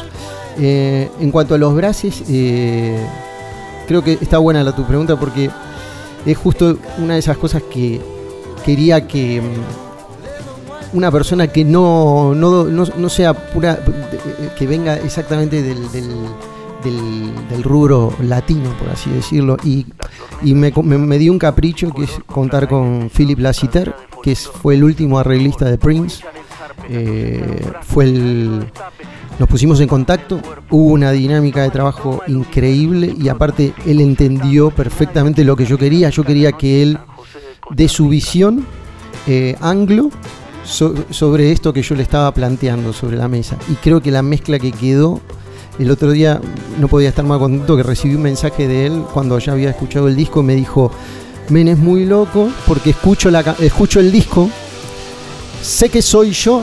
Eh, 0.59 1.09
en 1.21 1.31
cuanto 1.31 1.55
a 1.55 1.59
los 1.59 1.75
brases, 1.75 2.23
eh, 2.29 2.99
creo 3.87 4.03
que 4.03 4.19
está 4.21 4.39
buena 4.39 4.63
la 4.65 4.73
tu 4.75 4.85
pregunta 4.85 5.17
porque 5.19 5.49
es 6.27 6.37
justo 6.37 6.77
una 6.99 7.15
de 7.15 7.21
esas 7.21 7.37
cosas 7.39 7.63
que 7.73 8.01
quería 8.65 9.07
que 9.07 9.41
mm, 9.41 10.97
una 10.97 11.11
persona 11.13 11.47
que 11.47 11.65
no, 11.65 12.35
no, 12.35 12.65
no, 12.65 12.85
no 12.97 13.09
sea 13.09 13.33
pura, 13.33 13.79
que 14.59 14.67
venga 14.67 14.97
exactamente 14.97 15.63
del, 15.63 15.91
del, 15.93 16.09
del- 16.85 17.49
del 17.51 17.63
rubro 17.63 18.15
latino, 18.23 18.71
por 18.79 18.89
así 18.91 19.11
decirlo, 19.11 19.57
y, 19.65 19.87
y 20.43 20.55
me, 20.55 20.73
me, 20.83 20.99
me 20.99 21.19
dio 21.19 21.33
un 21.33 21.39
capricho 21.39 21.91
que 21.93 22.05
es 22.05 22.11
contar 22.27 22.69
con 22.69 23.11
Philip 23.15 23.39
Lassiter, 23.39 23.95
que 24.23 24.35
fue 24.37 24.75
el 24.75 24.85
último 24.85 25.19
arreglista 25.19 25.67
de 25.67 25.77
Prince. 25.79 26.23
Eh, 26.89 27.63
fue 27.83 28.05
el, 28.05 28.65
nos 29.39 29.49
pusimos 29.49 29.81
en 29.81 29.89
contacto, 29.89 30.41
hubo 30.71 30.93
una 30.93 31.13
dinámica 31.13 31.63
de 31.63 31.71
trabajo 31.71 32.23
increíble 32.27 33.15
y 33.19 33.29
aparte 33.29 33.75
él 33.87 34.01
entendió 34.01 34.71
perfectamente 34.71 35.45
lo 35.45 35.57
que 35.57 35.67
yo 35.67 35.77
quería. 35.79 36.09
Yo 36.11 36.25
quería 36.25 36.53
que 36.53 36.83
él 36.83 36.99
dé 37.71 37.89
su 37.89 38.09
visión 38.09 38.65
eh, 39.27 39.57
anglo 39.61 40.11
so- 40.65 40.95
sobre 41.11 41.53
esto 41.53 41.73
que 41.73 41.83
yo 41.83 41.95
le 41.95 42.03
estaba 42.03 42.33
planteando 42.33 42.93
sobre 42.93 43.17
la 43.17 43.29
mesa. 43.29 43.57
Y 43.71 43.75
creo 43.75 44.01
que 44.01 44.11
la 44.11 44.23
mezcla 44.23 44.59
que 44.59 44.73
quedó, 44.73 45.21
el 45.79 45.91
otro 45.91 46.11
día 46.11 46.41
no 46.79 46.89
podía 46.89 47.09
estar 47.09 47.25
más 47.25 47.39
contento 47.39 47.77
que 47.77 47.83
recibí 47.83 48.15
un 48.15 48.23
mensaje 48.23 48.69
de 48.69 48.87
él 48.87 49.05
cuando 49.13 49.39
ya 49.39 49.53
había 49.53 49.71
escuchado 49.71 50.09
el 50.09 50.17
disco, 50.17 50.43
me 50.43 50.55
dijo, 50.55 50.91
Men 51.49 51.69
es 51.69 51.79
muy 51.79 52.05
loco 52.05 52.49
porque 52.67 52.91
escucho, 52.91 53.31
la, 53.31 53.41
escucho 53.59 53.99
el 54.01 54.13
disco, 54.13 54.49
sé 55.63 55.89
que 55.89 56.01
soy 56.03 56.31
yo, 56.33 56.63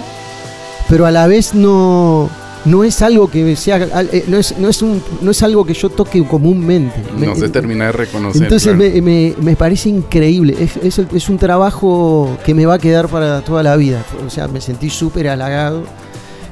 pero 0.87 1.05
a 1.05 1.11
la 1.11 1.27
vez 1.27 1.53
no... 1.53 2.29
No 2.67 2.83
es 2.83 3.01
algo 3.01 3.29
que 3.29 3.55
sea, 3.55 3.77
eh, 4.11 4.25
no 4.27 4.37
es, 4.37 4.57
no 4.57 4.67
es, 4.67 4.81
un, 4.81 5.01
no 5.21 5.31
es 5.31 5.41
algo 5.43 5.65
que 5.65 5.73
yo 5.73 5.89
toque 5.89 6.23
comúnmente. 6.25 7.01
No 7.17 7.33
Me- 7.33 7.35
se 7.35 7.49
termina 7.49 7.85
de 7.85 7.91
reconocer. 7.93 8.43
entonces 8.43 8.73
claro. 8.75 8.91
me, 8.93 9.01
me- 9.01 9.33
me 9.41 9.55
parece 9.55 9.89
increíble. 9.89 10.55
Es, 10.83 10.97
es 10.99 11.29
un 11.29 11.37
trabajo 11.37 12.37
que 12.45 12.53
me 12.53 12.65
va 12.65 12.75
a 12.75 12.79
quedar 12.79 13.07
para 13.07 13.41
toda 13.41 13.63
la 13.63 13.75
vida. 13.75 14.03
O 14.25 14.29
sea, 14.29 14.47
me 14.47 14.59
sentí 14.61 14.89
súper 14.89 15.27
halagado. 15.29 15.83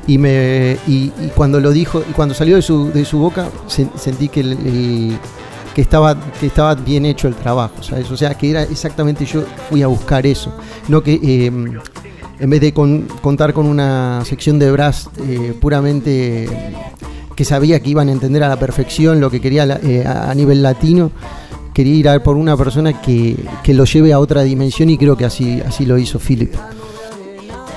Y, 0.08 0.20
me, 0.20 0.78
y, 0.88 1.12
y 1.20 1.32
cuando 1.36 1.60
lo 1.60 1.72
dijo, 1.72 2.04
y 2.08 2.14
cuando 2.14 2.36
salió 2.36 2.56
de 2.58 2.62
su, 2.62 2.92
de 2.92 3.04
su 3.06 3.18
boca, 3.18 3.50
sen- 3.68 3.90
sentí 3.98 4.30
que, 4.30 4.42
el- 4.42 4.52
el- 4.52 5.18
que, 5.74 5.82
estaba, 5.82 6.16
que 6.40 6.46
estaba 6.46 6.76
bien 6.76 7.06
hecho 7.08 7.28
el 7.28 7.34
trabajo. 7.36 7.82
¿sabes? 7.82 8.10
O 8.12 8.16
sea, 8.16 8.36
que 8.36 8.52
era 8.52 8.62
exactamente 8.64 9.26
yo 9.26 9.44
fui 9.70 9.82
a 9.82 9.88
buscar 9.88 10.26
eso. 10.28 10.54
No 10.88 11.02
que 11.02 11.20
eh, 11.24 11.52
en 12.40 12.50
vez 12.50 12.62
de 12.62 12.74
con- 12.74 13.04
contar 13.22 13.54
con 13.54 13.66
una 13.66 14.24
sección 14.26 14.60
de 14.60 14.72
brass 14.72 15.10
eh, 15.28 15.54
puramente 15.60 16.48
que 17.36 17.46
sabía 17.46 17.80
que 17.82 17.90
iban 17.90 18.10
a 18.10 18.12
entender 18.12 18.44
a 18.44 18.50
la 18.50 18.58
perfección 18.60 19.20
lo 19.20 19.30
que 19.30 19.42
quería 19.42 19.66
la- 19.66 19.80
eh, 19.84 20.06
a 20.06 20.34
nivel 20.36 20.62
latino, 20.64 21.12
quería 21.74 21.94
ir 21.96 22.10
a 22.10 22.24
por 22.24 22.38
una 22.38 22.56
persona 22.56 23.02
que, 23.02 23.36
que 23.64 23.74
lo 23.74 23.84
lleve 23.86 24.14
a 24.14 24.20
otra 24.20 24.44
dimensión 24.44 24.90
y 24.90 24.98
creo 24.98 25.18
que 25.18 25.26
así, 25.26 25.62
así 25.66 25.86
lo 25.86 25.98
hizo 25.98 26.20
Philip. 26.20 26.54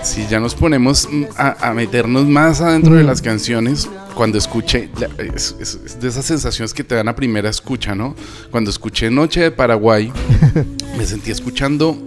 Si 0.02 0.26
ya 0.28 0.38
nos 0.40 0.54
ponemos 0.54 1.08
a, 1.36 1.68
a 1.70 1.74
meternos 1.74 2.24
más 2.26 2.60
adentro 2.60 2.94
de 2.94 3.02
Mm. 3.02 3.06
las 3.06 3.20
canciones, 3.20 3.88
cuando 4.14 4.38
escuché, 4.38 4.88
la- 4.98 5.08
es, 5.22 5.56
es- 5.60 5.78
es 5.84 6.00
de 6.00 6.08
esas 6.08 6.24
sensaciones 6.24 6.72
que 6.72 6.84
te 6.84 6.94
dan 6.94 7.08
a 7.08 7.16
primera 7.16 7.50
escucha, 7.50 7.94
¿no? 7.94 8.14
Cuando 8.50 8.70
escuché 8.70 9.10
Noche 9.10 9.40
de 9.40 9.50
Paraguay, 9.50 10.12
me 10.96 11.04
sentí 11.04 11.30
escuchando 11.32 11.98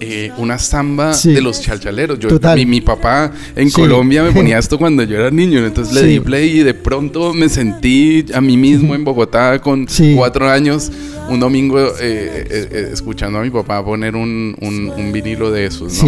eh, 0.00 0.30
una 0.38 0.58
samba 0.58 1.12
Sí. 1.14 1.32
de 1.32 1.40
los 1.40 1.60
chalchaleros. 1.60 2.18
Yo, 2.18 2.28
mi, 2.54 2.66
mi 2.66 2.80
papá 2.80 3.32
en 3.56 3.68
Sí. 3.68 3.74
Colombia 3.74 4.22
me 4.22 4.30
ponía 4.38 4.58
esto 4.58 4.78
cuando 4.78 5.02
yo 5.02 5.16
era 5.18 5.30
niño, 5.30 5.64
entonces 5.66 5.94
le 5.94 6.04
di 6.04 6.20
play 6.20 6.60
y 6.60 6.62
de 6.62 6.74
pronto 6.74 7.34
me 7.34 7.48
sentí 7.48 8.24
a 8.32 8.40
mí 8.40 8.56
mismo 8.56 8.94
en 8.94 9.04
Bogotá 9.04 9.60
con 9.60 9.86
cuatro 10.14 10.48
años, 10.48 10.90
un 11.28 11.40
domingo 11.40 11.78
eh, 12.00 12.46
eh, 12.50 12.90
escuchando 12.92 13.38
a 13.38 13.42
mi 13.42 13.50
papá 13.50 13.84
poner 13.84 14.14
un, 14.16 14.56
un- 14.60 14.90
un 14.96 15.12
vinilo 15.12 15.50
de 15.50 15.66
esos, 15.66 16.00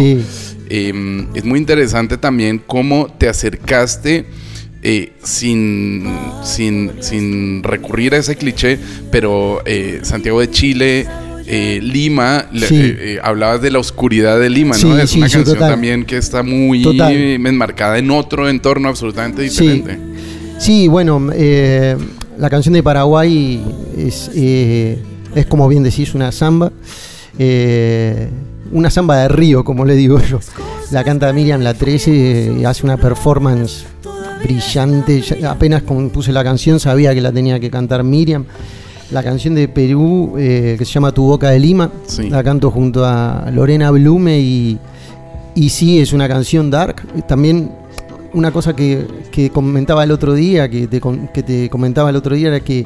Eh, 0.73 1.25
es 1.33 1.43
muy 1.43 1.59
interesante 1.59 2.17
también 2.17 2.61
cómo 2.65 3.07
te 3.17 3.27
acercaste 3.27 4.25
eh, 4.83 5.11
sin, 5.21 6.05
sin, 6.43 6.91
sin 7.01 7.61
recurrir 7.61 8.13
a 8.15 8.17
ese 8.17 8.35
cliché, 8.37 8.79
pero 9.11 9.61
eh, 9.65 9.99
Santiago 10.03 10.39
de 10.39 10.49
Chile, 10.49 11.05
eh, 11.53 11.79
Lima, 11.81 12.45
Sí. 12.53 12.75
eh, 12.75 12.97
eh, 12.99 13.19
hablabas 13.21 13.61
de 13.61 13.71
la 13.71 13.79
oscuridad 13.79 14.39
de 14.39 14.49
Lima, 14.49 14.71
¿no? 14.71 14.77
Sí, 14.95 15.01
es 15.01 15.09
sí, 15.09 15.17
una 15.17 15.25
canción 15.27 15.43
total. 15.43 15.69
también 15.71 16.05
que 16.05 16.15
está 16.17 16.43
muy 16.43 16.81
Total. 16.81 17.13
enmarcada 17.13 17.97
en 17.97 18.09
otro 18.11 18.47
entorno 18.47 18.87
absolutamente 18.87 19.41
diferente. 19.41 19.97
sí, 20.59 20.87
bueno, 20.87 21.19
la 22.37 22.49
canción 22.49 22.73
de 22.73 22.81
Paraguay 22.83 23.61
es, 23.97 24.31
es 24.33 25.45
como 25.47 25.67
bien 25.67 25.83
decís, 25.83 26.15
una 26.15 26.31
samba. 26.31 26.71
una 28.71 28.89
samba 28.89 29.17
de 29.23 29.27
río, 29.27 29.63
como 29.65 29.83
le 29.85 29.95
digo 29.95 30.19
yo. 30.21 30.39
La 30.91 31.03
canta 31.03 31.31
Miriam 31.33 31.61
La 31.61 31.73
13 31.73 32.55
y 32.59 32.65
hace 32.65 32.85
una 32.85 32.97
performance 32.97 33.85
brillante. 34.43 35.21
Apenas 35.47 35.83
compuse 35.83 36.31
la 36.31 36.43
canción 36.43 36.79
sabía 36.79 37.13
que 37.13 37.21
la 37.21 37.31
tenía 37.31 37.59
que 37.59 37.69
cantar 37.69 38.03
Miriam. 38.03 38.45
La 39.11 39.21
canción 39.23 39.55
de 39.55 39.67
Perú, 39.67 40.35
eh, 40.37 40.75
que 40.79 40.85
se 40.85 40.91
llama 40.93 41.11
Tu 41.11 41.21
Boca 41.23 41.49
de 41.49 41.59
Lima, 41.59 41.91
Sí. 42.07 42.29
la 42.29 42.43
canto 42.43 42.71
junto 42.71 43.03
a 43.05 43.49
Lorena 43.53 43.91
Blume 43.91 44.39
y, 44.39 44.77
y 45.55 45.69
sí, 45.69 45.99
es 45.99 46.13
una 46.13 46.27
canción 46.29 46.69
dark. 46.71 47.01
También 47.27 47.71
una 48.33 48.51
cosa 48.51 48.73
que, 48.73 49.05
que 49.31 49.49
comentaba 49.49 50.03
el 50.05 50.11
otro 50.11 50.33
día, 50.33 50.69
que 50.69 50.87
te, 50.87 51.01
que 51.33 51.43
te 51.43 51.69
comentaba 51.69 52.09
el 52.09 52.15
otro 52.15 52.35
día, 52.35 52.47
era 52.47 52.59
que 52.61 52.85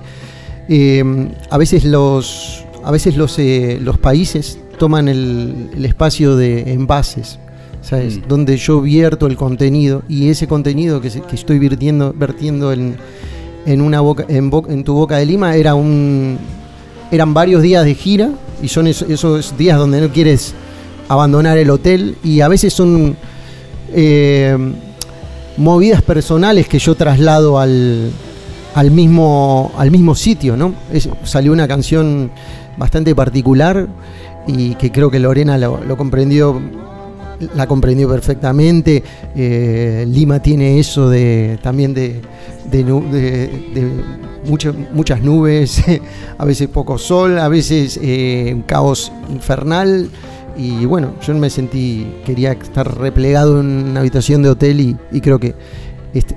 eh, 0.68 1.04
a 1.52 1.58
veces 1.60 1.86
los, 1.86 2.66
a 2.84 2.90
veces 2.90 3.16
los, 3.18 3.38
eh, 3.38 3.78
los 3.80 4.00
países 4.00 4.58
toman 4.80 5.08
el, 5.08 5.70
el 5.76 5.86
espacio 5.86 6.36
de 6.36 6.74
envases, 6.74 7.38
¿sabes? 7.84 8.18
Mm. 8.18 8.22
Donde 8.28 8.58
yo 8.58 8.82
vierto 8.82 9.28
el 9.28 9.36
contenido 9.38 10.02
y 10.10 10.30
ese 10.30 10.48
contenido 10.48 11.02
que, 11.02 11.12
se- 11.12 11.22
que 11.22 11.36
estoy 11.36 11.60
vertiendo, 11.60 12.16
vertiendo 12.18 12.74
en, 12.74 12.96
en, 13.66 13.82
una 13.82 14.02
boca, 14.02 14.26
en, 14.28 14.50
bo- 14.50 14.66
en 14.70 14.84
tu 14.84 14.94
boca 14.94 15.18
de 15.18 15.26
Lima 15.26 15.56
era 15.56 15.76
un, 15.76 16.38
eran 17.12 17.34
varios 17.34 17.62
días 17.62 17.84
de 17.86 17.96
gira 17.96 18.30
y 18.62 18.68
son 18.68 18.88
esos, 18.88 19.58
días 19.58 19.78
donde 19.78 20.02
no 20.02 20.10
quieres 20.10 20.54
abandonar 21.08 21.58
el 21.58 21.70
hotel 21.70 22.16
y 22.24 22.42
a 22.42 22.48
veces 22.48 22.74
son 22.74 23.16
eh, 23.94 24.58
movidas 25.58 26.02
personales 26.02 26.68
que 26.68 26.80
yo 26.80 26.96
traslado 26.96 27.60
al, 27.60 28.12
al 28.74 28.92
mismo, 28.92 29.72
al 29.78 29.92
mismo 29.92 30.16
sitio, 30.16 30.58
¿no? 30.58 30.74
Salió 31.24 31.52
una 31.54 31.68
canción 31.68 32.32
bastante 32.78 33.14
particular 33.16 33.88
y 34.48 34.76
que 34.76 34.92
creo 34.92 35.10
que 35.10 35.20
Lorena 35.20 35.58
lo, 35.58 35.80
lo 35.84 35.96
comprendió, 35.98 36.60
la 37.56 37.68
comprendió 37.68 38.10
perfectamente. 38.10 39.04
Eh, 39.36 40.06
Lima 40.08 40.42
tiene 40.42 40.80
eso 40.80 41.10
de 41.10 41.60
también 41.62 41.94
de, 41.94 42.22
de, 42.72 42.84
de- 42.84 43.92
muchas 44.94 45.22
nubes, 45.22 45.84
a 46.38 46.46
veces 46.46 46.68
poco 46.68 46.98
sol, 46.98 47.40
a 47.40 47.48
veces 47.48 48.00
eh, 48.02 48.52
un 48.56 48.62
caos 48.64 49.12
infernal. 49.30 50.10
Y 50.58 50.86
bueno, 50.86 51.16
yo 51.22 51.34
me 51.36 51.50
sentí, 51.50 52.08
quería 52.26 52.54
estar 52.54 52.98
replegado 52.98 53.60
en 53.60 53.66
una 53.90 54.00
habitación 54.00 54.42
de 54.42 54.50
hotel 54.50 54.80
y, 54.80 54.96
y 55.12 55.20
creo 55.20 55.38
que 55.38 55.54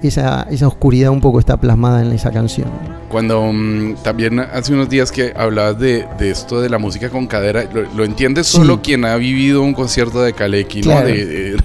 esa, 0.02 0.42
esa 0.50 0.66
oscuridad 0.68 1.10
un 1.10 1.20
poco 1.20 1.38
está 1.38 1.56
plasmada 1.58 2.02
en 2.02 2.12
esa 2.12 2.30
canción. 2.30 2.68
Cuando 3.08 3.50
mm, 3.52 3.94
también 4.02 4.38
hace 4.40 4.74
unos 4.74 4.88
días 4.88 5.10
que 5.10 5.32
hablabas 5.36 5.78
de, 5.78 6.06
de 6.18 6.30
esto 6.30 6.60
de 6.60 6.68
la 6.68 6.78
música 6.78 7.08
con 7.08 7.26
cadera, 7.26 7.64
lo, 7.72 7.82
lo 7.94 8.04
entiende 8.04 8.44
Sí. 8.44 8.56
solo 8.58 8.82
quien 8.82 9.04
ha 9.04 9.16
vivido 9.16 9.62
un 9.62 9.72
concierto 9.74 10.20
de 10.22 10.32
Kaleki, 10.34 10.80
¿no? 10.82 10.90
Claro. 10.90 11.06
De- 11.08 11.24
de- 11.26 11.56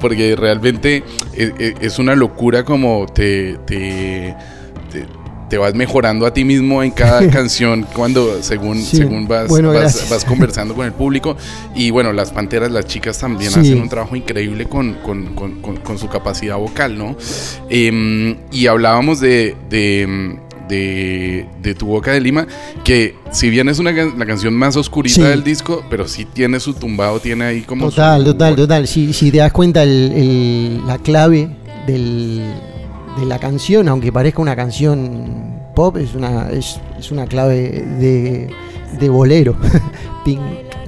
porque 0.00 0.34
realmente 0.36 1.04
es, 1.34 1.52
es- 1.58 1.74
es 1.80 1.98
una 1.98 2.14
locura 2.16 2.64
como 2.64 3.06
te, 3.06 3.58
te, 3.66 4.34
te- 5.48 5.58
vas 5.58 5.74
mejorando 5.74 6.26
a 6.26 6.32
ti 6.32 6.44
mismo 6.44 6.82
en 6.82 6.90
cada 6.90 7.26
canción 7.30 7.86
cuando 7.94 8.42
según, 8.42 8.78
Sí. 8.82 8.98
según 8.98 9.26
vas, 9.28 9.48
Bueno, 9.48 9.72
vas, 9.72 10.24
conversando 10.26 10.74
con 10.74 10.86
el 10.86 10.92
público. 10.92 11.36
Y 11.74 11.90
bueno, 11.90 12.12
las 12.12 12.30
panteras, 12.30 12.70
las 12.70 12.86
chicas 12.86 13.18
también 13.18 13.50
Sí. 13.50 13.60
hacen 13.60 13.80
un 13.80 13.88
trabajo 13.88 14.14
increíble 14.16 14.66
con, 14.66 14.94
con- 15.04 15.34
con- 15.34 15.60
con- 15.62 15.76
con 15.78 15.98
su 15.98 16.08
capacidad 16.08 16.56
vocal, 16.56 16.96
¿no? 16.98 17.16
Em, 17.70 18.36
y 18.52 18.66
hablábamos 18.66 19.20
de, 19.20 19.56
de, 19.70 20.36
de- 20.68 21.46
de 21.62 21.74
Tu 21.74 21.86
Boca 21.86 22.12
de 22.12 22.20
Lima, 22.20 22.46
que 22.84 23.14
si 23.32 23.48
bien 23.50 23.68
es 23.68 23.78
una 23.78 23.92
la 23.92 24.26
canción 24.26 24.54
más 24.54 24.76
oscurita 24.76 25.14
Sí. 25.16 25.22
del 25.22 25.42
disco, 25.44 25.82
pero 25.90 26.06
sí 26.06 26.24
tiene 26.26 26.60
su 26.60 26.74
tumbado, 26.74 27.20
tiene 27.20 27.44
ahí 27.44 27.60
como... 27.62 27.88
Total, 27.88 28.20
su- 28.20 28.32
total, 28.32 28.56
total. 28.56 28.86
Si, 28.88 29.12
si 29.12 29.30
te 29.30 29.38
das 29.38 29.52
cuenta 29.52 29.82
el- 29.82 30.12
el- 30.14 30.86
la 30.86 30.98
clave 30.98 31.48
del- 31.86 32.42
de 33.18 33.26
la 33.26 33.38
canción, 33.38 33.88
aunque 33.88 34.12
parezca 34.12 34.40
una 34.42 34.56
canción 34.56 35.58
pop, 35.74 35.96
es 35.96 36.14
una, 36.14 36.50
es, 36.50 36.80
es 36.98 37.10
una 37.10 37.26
clave 37.26 37.84
de, 37.98 38.50
de 38.98 39.08
bolero. 39.08 39.56
Ping, 40.24 40.38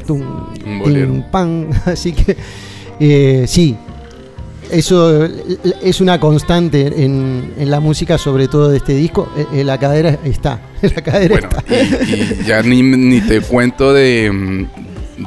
tum, 0.06 0.22
bolero. 0.80 1.12
ping, 1.12 1.22
pam. 1.30 1.70
Así 1.86 2.12
que 2.12 2.36
eh, 2.98 3.44
sí, 3.46 3.76
eso 4.70 5.24
es 5.82 6.00
una 6.00 6.20
constante 6.20 7.04
en, 7.04 7.54
en 7.58 7.70
la 7.70 7.80
música, 7.80 8.18
sobre 8.18 8.46
todo 8.48 8.68
de 8.68 8.76
este 8.78 8.94
disco. 8.94 9.28
Eh, 9.36 9.46
eh, 9.54 9.64
la 9.64 9.78
cadera 9.78 10.18
está. 10.24 10.60
La 10.82 11.02
cadera 11.02 11.34
Bueno, 11.34 11.48
está. 11.50 12.04
y, 12.04 12.40
y 12.40 12.44
ya 12.46 12.62
ni, 12.62 12.82
ni 12.82 13.20
te 13.20 13.40
cuento 13.42 13.92
de, 13.92 14.66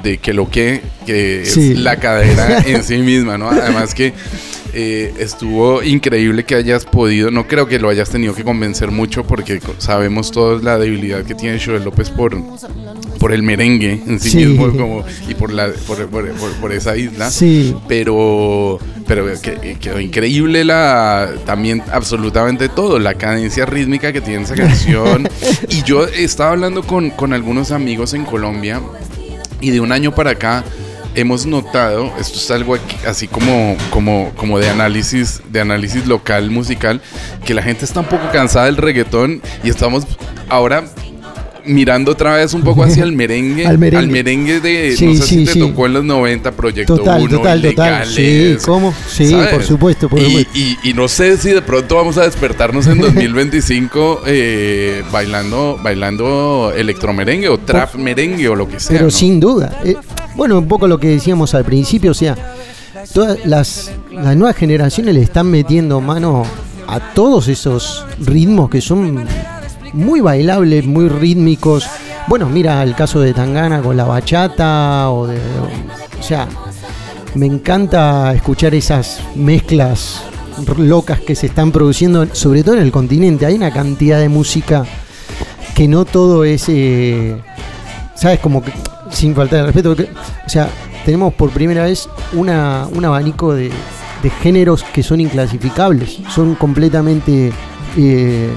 de 0.01 0.17
que 0.17 0.33
lo 0.33 0.49
que, 0.49 0.81
que 1.05 1.41
es 1.43 1.57
la 1.79 1.97
cadera 1.97 2.59
en 2.65 2.83
sí 2.83 2.97
misma, 2.97 3.37
¿no? 3.37 3.49
Además 3.49 3.93
que 3.93 4.13
eh, 4.75 5.13
estuvo 5.19 5.83
increíble 5.83 6.45
que 6.45 6.55
hayas 6.55 6.85
podido, 6.85 7.29
no 7.29 7.47
creo 7.47 7.67
que 7.67 7.77
lo 7.77 7.89
hayas 7.89 8.09
tenido 8.09 8.33
que 8.33 8.43
convencer 8.43 8.89
mucho 8.89 9.23
porque 9.23 9.59
sabemos 9.77 10.31
todos 10.31 10.63
la 10.63 10.79
debilidad 10.79 11.23
que 11.23 11.35
tiene 11.35 11.59
Joel 11.63 11.83
López 11.83 12.09
por, 12.09 12.35
por 13.19 13.31
el 13.33 13.43
merengue 13.43 14.01
en 14.07 14.19
sí, 14.19 14.31
Sí. 14.31 14.37
mismo 14.47 14.71
como, 14.71 15.05
y 15.29 15.35
por, 15.35 15.53
la, 15.53 15.69
por, 15.85 16.07
por- 16.07 16.27
por- 16.31 16.51
por 16.53 16.71
esa 16.73 16.97
isla 16.97 17.29
Sí, 17.29 17.75
pero 17.87 18.79
pero 19.05 19.27
que- 19.41 19.77
quedó 19.79 19.99
increíble 19.99 20.63
la 20.65 21.29
también 21.45 21.83
absolutamente 21.91 22.67
todo 22.67 22.97
la 22.97 23.13
cadencia 23.13 23.65
rítmica 23.67 24.11
que 24.11 24.21
tiene 24.21 24.43
esa 24.45 24.55
canción 24.55 25.29
y 25.69 25.83
yo 25.83 26.05
estaba 26.07 26.51
hablando 26.51 26.81
con, 26.81 27.11
con 27.11 27.33
algunos 27.33 27.71
amigos 27.71 28.15
en 28.15 28.25
Colombia 28.25 28.81
y 29.63 29.71
de 29.71 29.79
un 29.79 29.91
año 29.91 30.13
para 30.13 30.31
acá 30.31 30.63
hemos 31.15 31.45
notado 31.45 32.11
esto 32.19 32.37
es 32.37 32.51
algo 32.51 32.75
aquí- 32.75 32.97
así 33.07 33.27
como 33.27 33.77
como 33.91 34.31
como 34.35 34.59
de 34.59 34.69
análisis 34.69 35.41
de 35.49 35.61
análisis 35.61 36.05
local 36.07 36.49
musical 36.51 37.01
que 37.45 37.53
la 37.53 37.61
gente 37.63 37.85
está 37.85 37.99
un 38.01 38.07
poco 38.07 38.29
cansada 38.31 38.65
del 38.65 38.77
reggaetón 38.77 39.41
y 39.63 39.69
estamos 39.69 40.05
ahora 40.49 40.83
mirando 41.65 42.11
otra 42.11 42.35
vez 42.35 42.53
un 42.53 42.61
poco 42.61 42.83
hacia 42.83 43.03
el 43.03 43.11
merengue 43.15 43.65
Al 43.65 43.77
merengue. 43.77 44.59
de 44.59 44.95
Sí, 44.97 45.05
no 45.07 45.13
sé 45.15 45.21
sí, 45.23 45.35
si 45.39 45.45
te 45.45 45.51
sí. 45.53 45.59
tocó 45.59 45.85
en 45.85 45.93
los 45.93 46.03
90 46.03 46.51
Proyecto 46.51 46.97
total, 46.97 47.21
1 47.23 47.37
total, 47.37 47.61
total. 47.61 48.05
Sí, 48.07 48.57
¿cómo? 48.65 48.93
Sí, 49.09 49.27
¿sabes? 49.27 49.49
por 49.49 49.63
supuesto, 49.63 50.09
por 50.09 50.19
y, 50.19 50.25
supuesto. 50.25 50.51
y- 50.55 50.77
y 50.83 50.93
no 50.93 51.07
sé 51.07 51.37
si 51.37 51.49
de 51.51 51.61
pronto 51.61 51.95
vamos 51.95 52.17
a 52.17 52.23
despertarnos 52.23 52.87
en 52.87 52.97
2025 53.01 54.23
eh, 54.25 55.03
bailando 55.11 55.79
bailando 55.81 56.71
electromerengue 56.75 57.49
o 57.49 57.57
trap 57.57 57.95
merengue 57.95 58.47
o 58.49 58.55
lo 58.55 58.67
que 58.67 58.79
sea. 58.79 58.89
Pero 58.97 59.05
¿no? 59.05 59.11
sin 59.11 59.39
duda. 59.39 59.79
Eh, 59.83 59.95
bueno, 60.35 60.57
un 60.59 60.67
poco 60.67 60.87
lo 60.87 60.99
que 60.99 61.07
decíamos 61.07 61.53
al 61.53 61.63
principio, 61.65 62.11
o 62.11 62.15
sea, 62.15 62.35
todas 63.13 63.45
las, 63.45 63.91
las 64.11 64.35
nuevas 64.35 64.55
generaciones 64.55 65.13
le 65.15 65.21
están 65.21 65.47
metiendo 65.49 66.01
mano 66.01 66.45
a 66.87 67.13
todos 67.13 67.47
esos 67.47 68.05
ritmos 68.19 68.69
que 68.69 68.81
son 68.81 69.25
muy 69.93 70.21
bailables, 70.21 70.85
muy 70.85 71.07
rítmicos. 71.07 71.87
Bueno, 72.27 72.47
mira 72.49 72.83
el 72.83 72.95
caso 72.95 73.19
de 73.19 73.33
Tangana 73.33 73.81
con 73.81 73.95
la 73.95 74.05
bachata 74.05 75.09
o 75.09 75.27
de... 75.27 75.37
O 76.19 76.23
sea, 76.23 76.47
me 77.35 77.45
encanta 77.45 78.33
escuchar 78.33 78.75
esas 78.75 79.21
mezclas 79.35 80.21
locas 80.77 81.19
que 81.19 81.35
se 81.35 81.47
están 81.47 81.71
produciendo, 81.71 82.27
sobre 82.33 82.63
todo 82.63 82.75
en 82.75 82.81
el 82.81 82.91
continente. 82.91 83.45
Hay 83.45 83.55
una 83.55 83.71
cantidad 83.71 84.19
de 84.19 84.29
música 84.29 84.85
que 85.75 85.87
no 85.87 86.05
todo 86.05 86.43
es... 86.43 86.65
eh, 86.69 87.41
¿Sabes? 88.15 88.39
Como 88.39 88.61
que, 88.63 88.71
sin 89.09 89.35
faltar 89.35 89.59
el 89.59 89.65
respeto, 89.65 89.95
o 90.45 90.49
sea, 90.49 90.69
tenemos 91.03 91.33
por 91.33 91.49
primera 91.49 91.83
vez 91.83 92.07
una, 92.31 92.87
un 92.93 93.03
abanico 93.03 93.53
de, 93.53 93.69
de 94.21 94.29
géneros 94.29 94.83
que 94.83 95.03
son 95.03 95.19
inclasificables, 95.19 96.19
son 96.29 96.55
completamente 96.55 97.51
eh, 97.97 98.49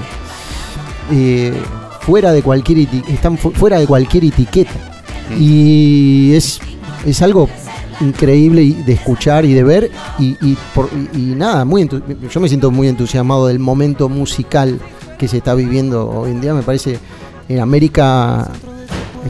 eh, 1.11 1.53
fuera 2.01 2.31
de 2.31 2.41
cualquier 2.41 2.87
están 3.09 3.37
fu- 3.37 3.51
fuera 3.51 3.79
de 3.79 3.87
cualquier 3.87 4.25
etiqueta. 4.25 4.71
Mm. 5.31 5.35
Y 5.41 6.33
es, 6.35 6.59
es 7.05 7.21
algo 7.21 7.49
increíble 7.99 8.75
de 8.85 8.93
escuchar 8.93 9.43
y 9.45 9.53
de 9.53 9.63
ver 9.63 9.91
y, 10.19 10.37
y 10.41 10.55
por- 10.75 10.89
y- 11.13 11.17
y 11.31 11.35
nada, 11.35 11.65
muy 11.65 11.87
yo 12.31 12.39
me 12.39 12.47
siento 12.47 12.69
muy 12.71 12.87
entusiasmado 12.87 13.47
del 13.47 13.59
momento 13.59 14.07
musical 14.07 14.79
que 15.17 15.27
se 15.27 15.37
está 15.37 15.55
viviendo 15.55 16.07
hoy 16.09 16.31
en 16.31 16.41
día, 16.41 16.53
me 16.53 16.61
parece 16.61 16.99
en 17.49 17.59
América 17.59 18.51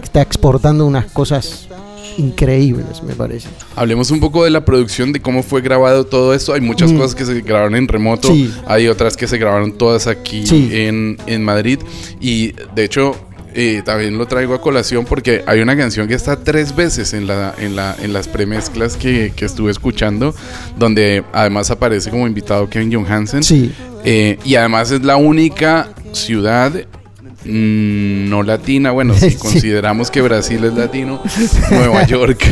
está 0.03 0.21
exportando 0.21 0.85
unas 0.85 1.05
cosas 1.05 1.66
increíbles, 2.17 3.01
me 3.03 3.13
parece. 3.13 3.47
Hablemos 3.75 4.11
un 4.11 4.19
poco 4.19 4.43
de 4.43 4.49
la 4.49 4.65
producción, 4.65 5.13
de 5.13 5.21
cómo 5.21 5.43
fue 5.43 5.61
grabado 5.61 6.05
todo 6.05 6.33
esto. 6.33 6.53
Hay 6.53 6.61
muchas 6.61 6.91
Mm. 6.91 6.97
cosas 6.97 7.15
que 7.15 7.25
se 7.25 7.41
grabaron 7.41 7.75
en 7.75 7.87
remoto, 7.87 8.27
Sí. 8.29 8.53
hay 8.67 8.87
otras 8.87 9.15
que 9.15 9.27
se 9.27 9.37
grabaron 9.37 9.77
todas 9.77 10.07
aquí 10.07 10.45
Sí. 10.45 10.69
en, 10.71 11.17
en 11.27 11.43
Madrid. 11.43 11.79
Y 12.19 12.53
de 12.75 12.83
hecho, 12.83 13.15
eh, 13.59 13.81
también 13.83 14.17
lo 14.17 14.27
traigo 14.27 14.53
a 14.53 14.61
colación 14.61 15.05
porque 15.05 15.43
hay 15.47 15.61
una 15.61 15.75
canción 15.75 16.07
que 16.07 16.13
está 16.13 16.43
tres 16.43 16.75
veces 16.75 17.13
en, 17.13 17.25
la, 17.27 17.55
en, 17.57 17.75
la, 17.75 17.95
en 18.01 18.13
las 18.13 18.27
premezclas 18.27 18.97
que, 18.97 19.33
que 19.35 19.45
estuve 19.45 19.71
escuchando, 19.71 20.35
donde 20.77 21.23
además 21.33 21.71
aparece 21.71 22.09
como 22.11 22.27
invitado 22.27 22.69
Kevin 22.69 22.93
Johansen. 22.93 23.43
Sí, 23.43 23.71
Eh, 24.09 24.37
y 24.45 24.55
además 24.55 24.91
es 24.91 25.01
la 25.03 25.17
única 25.17 25.89
ciudad 26.13 26.71
no 27.49 28.43
latina. 28.43 28.91
Bueno, 28.91 29.13
si 29.15 29.29
Sí. 29.31 29.37
consideramos 29.37 30.11
que 30.11 30.21
Brasil 30.21 30.63
es 30.63 30.73
latino, 30.73 31.21
Nueva 31.71 32.05
York 32.05 32.43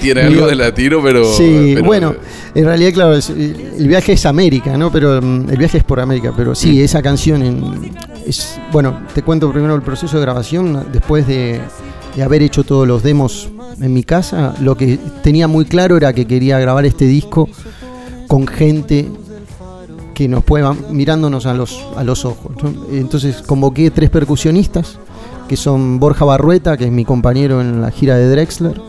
tiene 0.00 0.22
algo 0.22 0.46
de 0.46 0.54
latino, 0.54 1.00
pero. 1.02 1.24
sí, 1.32 1.72
pero- 1.74 1.86
bueno, 1.86 2.14
en 2.54 2.64
realidad, 2.64 2.92
claro, 2.92 3.14
es- 3.16 3.30
el 3.30 3.86
viaje 3.88 4.12
es 4.12 4.26
América, 4.26 4.76
¿no? 4.76 4.90
Pero 4.90 5.20
mm, 5.20 5.50
el 5.50 5.56
viaje 5.56 5.78
es 5.78 5.84
por 5.84 6.00
América, 6.00 6.32
pero 6.36 6.54
sí, 6.54 6.78
Mm. 6.78 6.84
esa 6.84 7.02
canción 7.02 7.42
en- 7.42 7.90
es, 8.26 8.58
bueno, 8.72 9.00
te 9.14 9.22
cuento 9.22 9.50
primero 9.52 9.74
el 9.74 9.82
proceso 9.82 10.16
de 10.16 10.22
grabación, 10.22 10.86
después 10.92 11.26
de, 11.26 11.60
de 12.16 12.22
haber 12.22 12.42
hecho 12.42 12.64
todos 12.64 12.86
los 12.88 13.02
demos 13.02 13.48
en 13.80 13.92
mi 13.94 14.02
casa, 14.04 14.54
lo 14.60 14.76
que 14.76 14.98
tenía 15.22 15.48
muy 15.48 15.64
claro 15.64 15.96
era 15.96 16.12
que 16.12 16.26
quería 16.26 16.58
grabar 16.58 16.84
este 16.84 17.04
disco 17.06 17.48
con 18.26 18.46
gente 18.46 19.06
que 20.14 20.28
nos 20.28 20.44
pueda 20.44 20.74
mirándonos 20.90 21.46
a 21.46 21.54
los, 21.54 21.84
a 21.96 22.04
los 22.04 22.24
ojos. 22.24 22.52
Entonces 22.92 23.42
convoqué 23.42 23.90
tres 23.90 24.10
percusionistas, 24.10 24.98
que 25.48 25.56
son 25.56 25.98
Borja 25.98 26.24
Barrueta, 26.24 26.76
que 26.76 26.84
es 26.84 26.92
mi 26.92 27.04
compañero 27.04 27.60
en 27.60 27.80
la 27.80 27.90
gira 27.90 28.16
de 28.16 28.28
Drexler, 28.28 28.80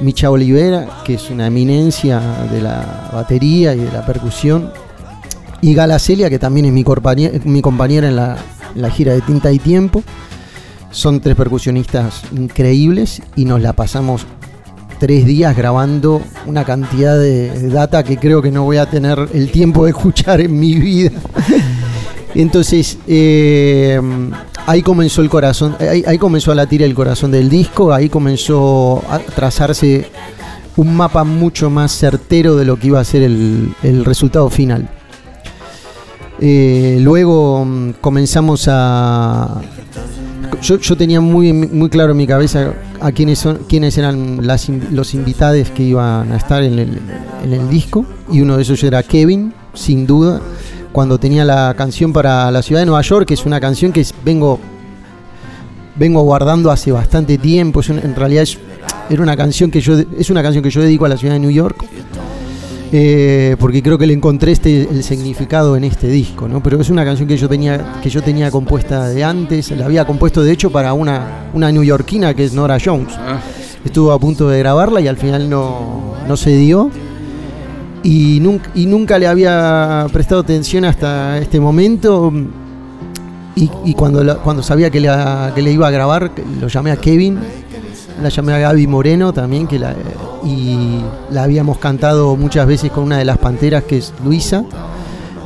Micha 0.00 0.30
Olivera, 0.30 1.02
que 1.04 1.14
es 1.14 1.30
una 1.30 1.46
eminencia 1.46 2.20
de 2.50 2.60
la 2.60 3.10
batería 3.12 3.74
y 3.74 3.78
de 3.80 3.92
la 3.92 4.04
percusión, 4.04 4.70
y 5.60 5.74
Gala 5.74 5.98
Celia, 5.98 6.28
que 6.28 6.38
también 6.38 6.66
es 6.66 6.72
mi, 6.72 6.84
compañe- 6.84 7.40
mi 7.44 7.62
compañera 7.62 8.08
en 8.08 8.16
la, 8.16 8.36
en 8.74 8.82
la 8.82 8.90
gira 8.90 9.14
de 9.14 9.22
Tinta 9.22 9.50
y 9.50 9.58
Tiempo. 9.58 10.02
Son 10.90 11.20
tres 11.20 11.34
percusionistas 11.34 12.22
increíbles 12.36 13.22
y 13.34 13.46
nos 13.46 13.60
la 13.60 13.72
pasamos 13.72 14.26
tres 15.04 15.26
días 15.26 15.54
grabando 15.54 16.22
una 16.46 16.64
cantidad 16.64 17.18
de 17.18 17.68
data 17.68 18.02
que 18.02 18.16
creo 18.16 18.40
que 18.40 18.50
no 18.50 18.64
voy 18.64 18.78
a 18.78 18.86
tener 18.86 19.28
el 19.34 19.50
tiempo 19.50 19.84
de 19.84 19.90
escuchar 19.90 20.40
en 20.40 20.58
mi 20.58 20.76
vida. 20.76 21.10
Entonces, 22.34 22.96
eh, 23.06 24.00
ahí 24.64 24.80
comenzó 24.80 25.20
el 25.20 25.28
corazón, 25.28 25.76
ahí, 26.06 26.16
comenzó 26.16 26.52
a 26.52 26.54
latir 26.54 26.82
el 26.82 26.94
corazón 26.94 27.32
del 27.32 27.50
disco, 27.50 27.92
ahí 27.92 28.08
comenzó 28.08 29.04
a 29.10 29.18
trazarse 29.18 30.08
un 30.76 30.96
mapa 30.96 31.22
mucho 31.22 31.68
más 31.68 31.92
certero 31.92 32.56
de 32.56 32.64
lo 32.64 32.78
que 32.78 32.86
iba 32.86 32.98
a 32.98 33.04
ser 33.04 33.24
el, 33.24 33.74
el 33.82 34.06
resultado 34.06 34.48
final. 34.48 34.88
Eh, 36.40 36.96
luego 37.02 37.62
mm, 37.66 37.90
comenzamos 38.00 38.68
a. 38.70 39.60
Yo, 40.62 40.78
yo 40.78 40.96
tenía 40.96 41.20
muy, 41.20 41.52
muy 41.52 41.90
claro 41.90 42.12
en 42.12 42.16
mi 42.16 42.26
cabeza 42.26 42.72
a 43.04 43.12
quiénes, 43.12 43.38
son, 43.38 43.58
quiénes 43.68 43.98
eran 43.98 44.46
las 44.46 44.70
los 44.70 45.12
invitados 45.12 45.68
que 45.70 45.82
iban 45.82 46.32
a 46.32 46.36
estar 46.38 46.62
en 46.62 46.78
el, 46.78 46.98
en 47.44 47.52
el 47.52 47.68
disco. 47.68 48.06
Y 48.32 48.40
uno 48.40 48.56
de 48.56 48.62
esos 48.62 48.82
era 48.82 49.02
Kevin, 49.02 49.52
sin 49.74 50.06
duda. 50.06 50.40
Cuando 50.90 51.18
tenía 51.18 51.44
la 51.44 51.74
canción 51.76 52.14
para 52.14 52.50
la 52.50 52.62
ciudad 52.62 52.80
de 52.80 52.86
Nueva 52.86 53.02
York, 53.02 53.28
que 53.28 53.34
es 53.34 53.44
una 53.44 53.60
canción 53.60 53.92
que 53.92 54.06
vengo, 54.24 54.58
vengo 55.96 56.22
guardando 56.22 56.70
hace 56.70 56.92
bastante 56.92 57.36
tiempo. 57.36 57.82
En 57.86 58.16
realidad 58.16 58.44
es, 58.44 58.58
era 59.10 59.22
una 59.22 59.36
canción 59.36 59.70
que 59.70 59.82
yo 59.82 59.98
es 59.98 60.30
una 60.30 60.42
canción 60.42 60.64
que 60.64 60.70
yo 60.70 60.80
dedico 60.80 61.04
a 61.04 61.10
la 61.10 61.18
ciudad 61.18 61.34
de 61.34 61.40
New 61.40 61.50
York. 61.50 61.84
Eh, 62.96 63.56
porque 63.58 63.82
creo 63.82 63.98
que 63.98 64.06
le 64.06 64.12
encontré 64.14 64.52
este, 64.52 64.82
el 64.88 65.02
significado 65.02 65.74
en 65.76 65.82
este 65.82 66.06
disco, 66.06 66.46
¿no? 66.46 66.62
Pero 66.62 66.80
es 66.80 66.90
una 66.90 67.04
canción 67.04 67.26
que 67.26 67.36
yo 67.36 67.48
tenía, 67.48 67.94
que 68.00 68.08
yo 68.08 68.22
tenía 68.22 68.52
compuesta 68.52 69.08
de 69.08 69.24
antes, 69.24 69.72
la 69.72 69.86
había 69.86 70.04
compuesto 70.06 70.44
de 70.44 70.52
hecho 70.52 70.70
para 70.70 70.92
una, 70.92 71.48
una 71.54 71.72
neoyorquina 71.72 72.34
que 72.34 72.44
es 72.44 72.52
Nora 72.52 72.78
Jones. 72.82 73.12
Ah, 73.18 73.40
Estuvo 73.84 74.12
a 74.12 74.18
punto 74.20 74.48
de 74.48 74.60
grabarla 74.60 75.00
y 75.00 75.08
al 75.08 75.16
final 75.16 75.50
no, 75.50 76.14
no 76.28 76.36
se 76.36 76.56
dio. 76.56 76.88
Y 78.04 78.38
nunca, 78.40 78.70
y 78.76 78.86
nunca 78.86 79.18
le 79.18 79.26
había 79.26 80.06
prestado 80.12 80.42
atención 80.42 80.84
hasta 80.84 81.38
este 81.38 81.58
momento. 81.58 82.32
Y, 83.56 83.68
y 83.84 83.94
cuando, 83.94 84.22
la- 84.22 84.36
cuando 84.36 84.62
sabía 84.62 84.88
que, 84.90 85.00
la- 85.00 85.50
que 85.52 85.62
le 85.62 85.72
iba 85.72 85.88
a 85.88 85.90
grabar, 85.90 86.30
lo 86.60 86.68
llamé 86.68 86.92
a 86.92 86.96
Kevin, 86.96 87.38
la 88.22 88.28
llamé 88.28 88.52
a 88.52 88.58
Gaby 88.58 88.86
Moreno 88.86 89.32
también, 89.32 89.66
que 89.66 89.78
la, 89.80 89.94
y 90.44 91.00
la 91.30 91.42
habíamos 91.42 91.78
cantado 91.78 92.36
muchas 92.36 92.66
veces 92.66 92.90
con 92.90 93.04
una 93.04 93.18
de 93.18 93.24
las 93.24 93.38
panteras 93.38 93.84
que 93.84 93.98
es 93.98 94.12
Luisa 94.24 94.64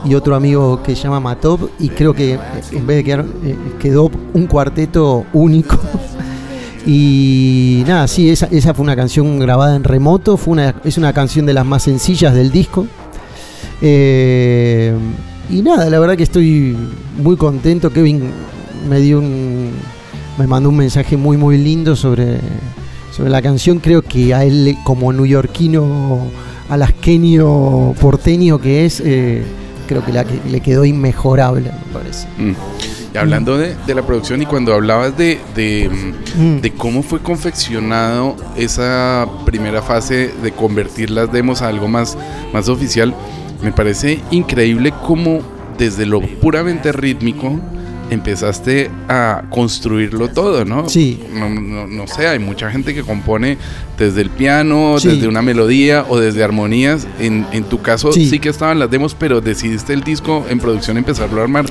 y 0.04 0.14
otro 0.14 0.34
amigo 0.34 0.82
que 0.82 0.96
se 0.96 1.02
llama 1.02 1.20
Matop 1.20 1.70
y 1.78 1.88
creo 1.88 2.14
que 2.14 2.38
en 2.72 2.86
vez 2.86 2.98
de 2.98 3.04
quedar 3.04 3.24
eh, 3.44 3.56
quedó 3.78 4.10
un 4.34 4.46
cuarteto 4.46 5.24
único. 5.32 5.78
Y 6.86 7.84
nada 7.86 8.08
sí 8.08 8.30
esa, 8.30 8.46
esa 8.46 8.72
fue 8.72 8.82
una 8.82 8.96
canción 8.96 9.38
grabada 9.38 9.76
en 9.76 9.84
remoto 9.84 10.38
fue 10.38 10.52
una, 10.52 10.74
es 10.84 10.96
una 10.96 11.12
canción 11.12 11.44
de 11.44 11.52
las 11.52 11.66
más 11.66 11.82
sencillas 11.82 12.32
del 12.32 12.50
disco. 12.50 12.86
Eh, 13.82 14.94
y 15.50 15.60
nada 15.60 15.90
la 15.90 15.98
verdad 15.98 16.16
que 16.16 16.22
estoy 16.22 16.74
muy 17.18 17.36
contento. 17.36 17.90
Kevin 17.90 18.30
me 18.88 19.00
dio 19.00 19.18
un 19.18 19.72
me 20.38 20.46
mandó 20.46 20.70
un 20.70 20.76
mensaje 20.76 21.18
muy 21.18 21.36
muy 21.36 21.58
lindo 21.58 21.94
sobre 21.94 22.40
sobre 23.10 23.30
la 23.30 23.42
canción 23.42 23.78
creo 23.78 24.02
que 24.02 24.34
a 24.34 24.44
él 24.44 24.76
como 24.84 25.12
neoyorquino 25.12 26.30
alasqueño 26.68 27.94
porteño 27.94 28.58
que 28.58 28.84
es 28.84 29.00
eh, 29.04 29.42
creo 29.86 30.04
que, 30.04 30.12
la, 30.12 30.24
que 30.24 30.40
le 30.50 30.60
quedó 30.60 30.84
inmejorable 30.84 31.70
me 31.70 31.92
parece 31.92 32.26
mm. 32.38 32.54
Y 33.14 33.16
hablando 33.16 33.56
de, 33.56 33.74
de 33.86 33.94
la 33.94 34.02
producción 34.02 34.42
y 34.42 34.46
cuando 34.46 34.74
hablabas 34.74 35.16
de, 35.16 35.40
de, 35.54 35.88
mm, 35.88 36.28
Mm. 36.38 36.60
de 36.60 36.70
cómo 36.70 37.02
fue 37.02 37.20
confeccionado 37.20 38.36
esa 38.56 39.26
primera 39.44 39.82
fase 39.82 40.30
de 40.42 40.52
convertir 40.52 41.10
las 41.10 41.32
demos 41.32 41.62
a 41.62 41.68
algo 41.68 41.88
más, 41.88 42.16
más 42.52 42.68
oficial, 42.68 43.14
me 43.62 43.72
parece 43.72 44.20
increíble 44.30 44.92
cómo 45.04 45.40
desde 45.78 46.06
lo 46.06 46.20
puramente 46.20 46.92
rítmico 46.92 47.58
empezaste 48.10 48.90
a 49.08 49.44
construirlo 49.50 50.28
todo, 50.28 50.64
¿no? 50.64 50.88
Sí. 50.88 51.20
No, 51.32 51.48
no- 51.48 51.86
no 51.86 52.06
sé, 52.06 52.26
hay 52.26 52.38
mucha 52.38 52.70
gente 52.70 52.94
que 52.94 53.02
compone 53.02 53.58
desde 53.98 54.20
el 54.22 54.30
piano, 54.30 54.96
Sí. 54.98 55.08
desde 55.08 55.28
una 55.28 55.42
melodía 55.42 56.04
o 56.08 56.18
desde 56.18 56.42
armonías. 56.44 57.06
En, 57.18 57.46
en 57.52 57.64
tu 57.64 57.80
caso 57.82 58.12
Sí. 58.12 58.28
sí. 58.28 58.38
que 58.38 58.48
estaban 58.48 58.78
las 58.78 58.90
demos, 58.90 59.14
pero 59.14 59.40
decidiste 59.40 59.92
el 59.92 60.02
disco 60.02 60.46
en 60.48 60.58
producción 60.60 60.96
empezarlo 60.96 61.40
a 61.40 61.44
armar 61.44 61.66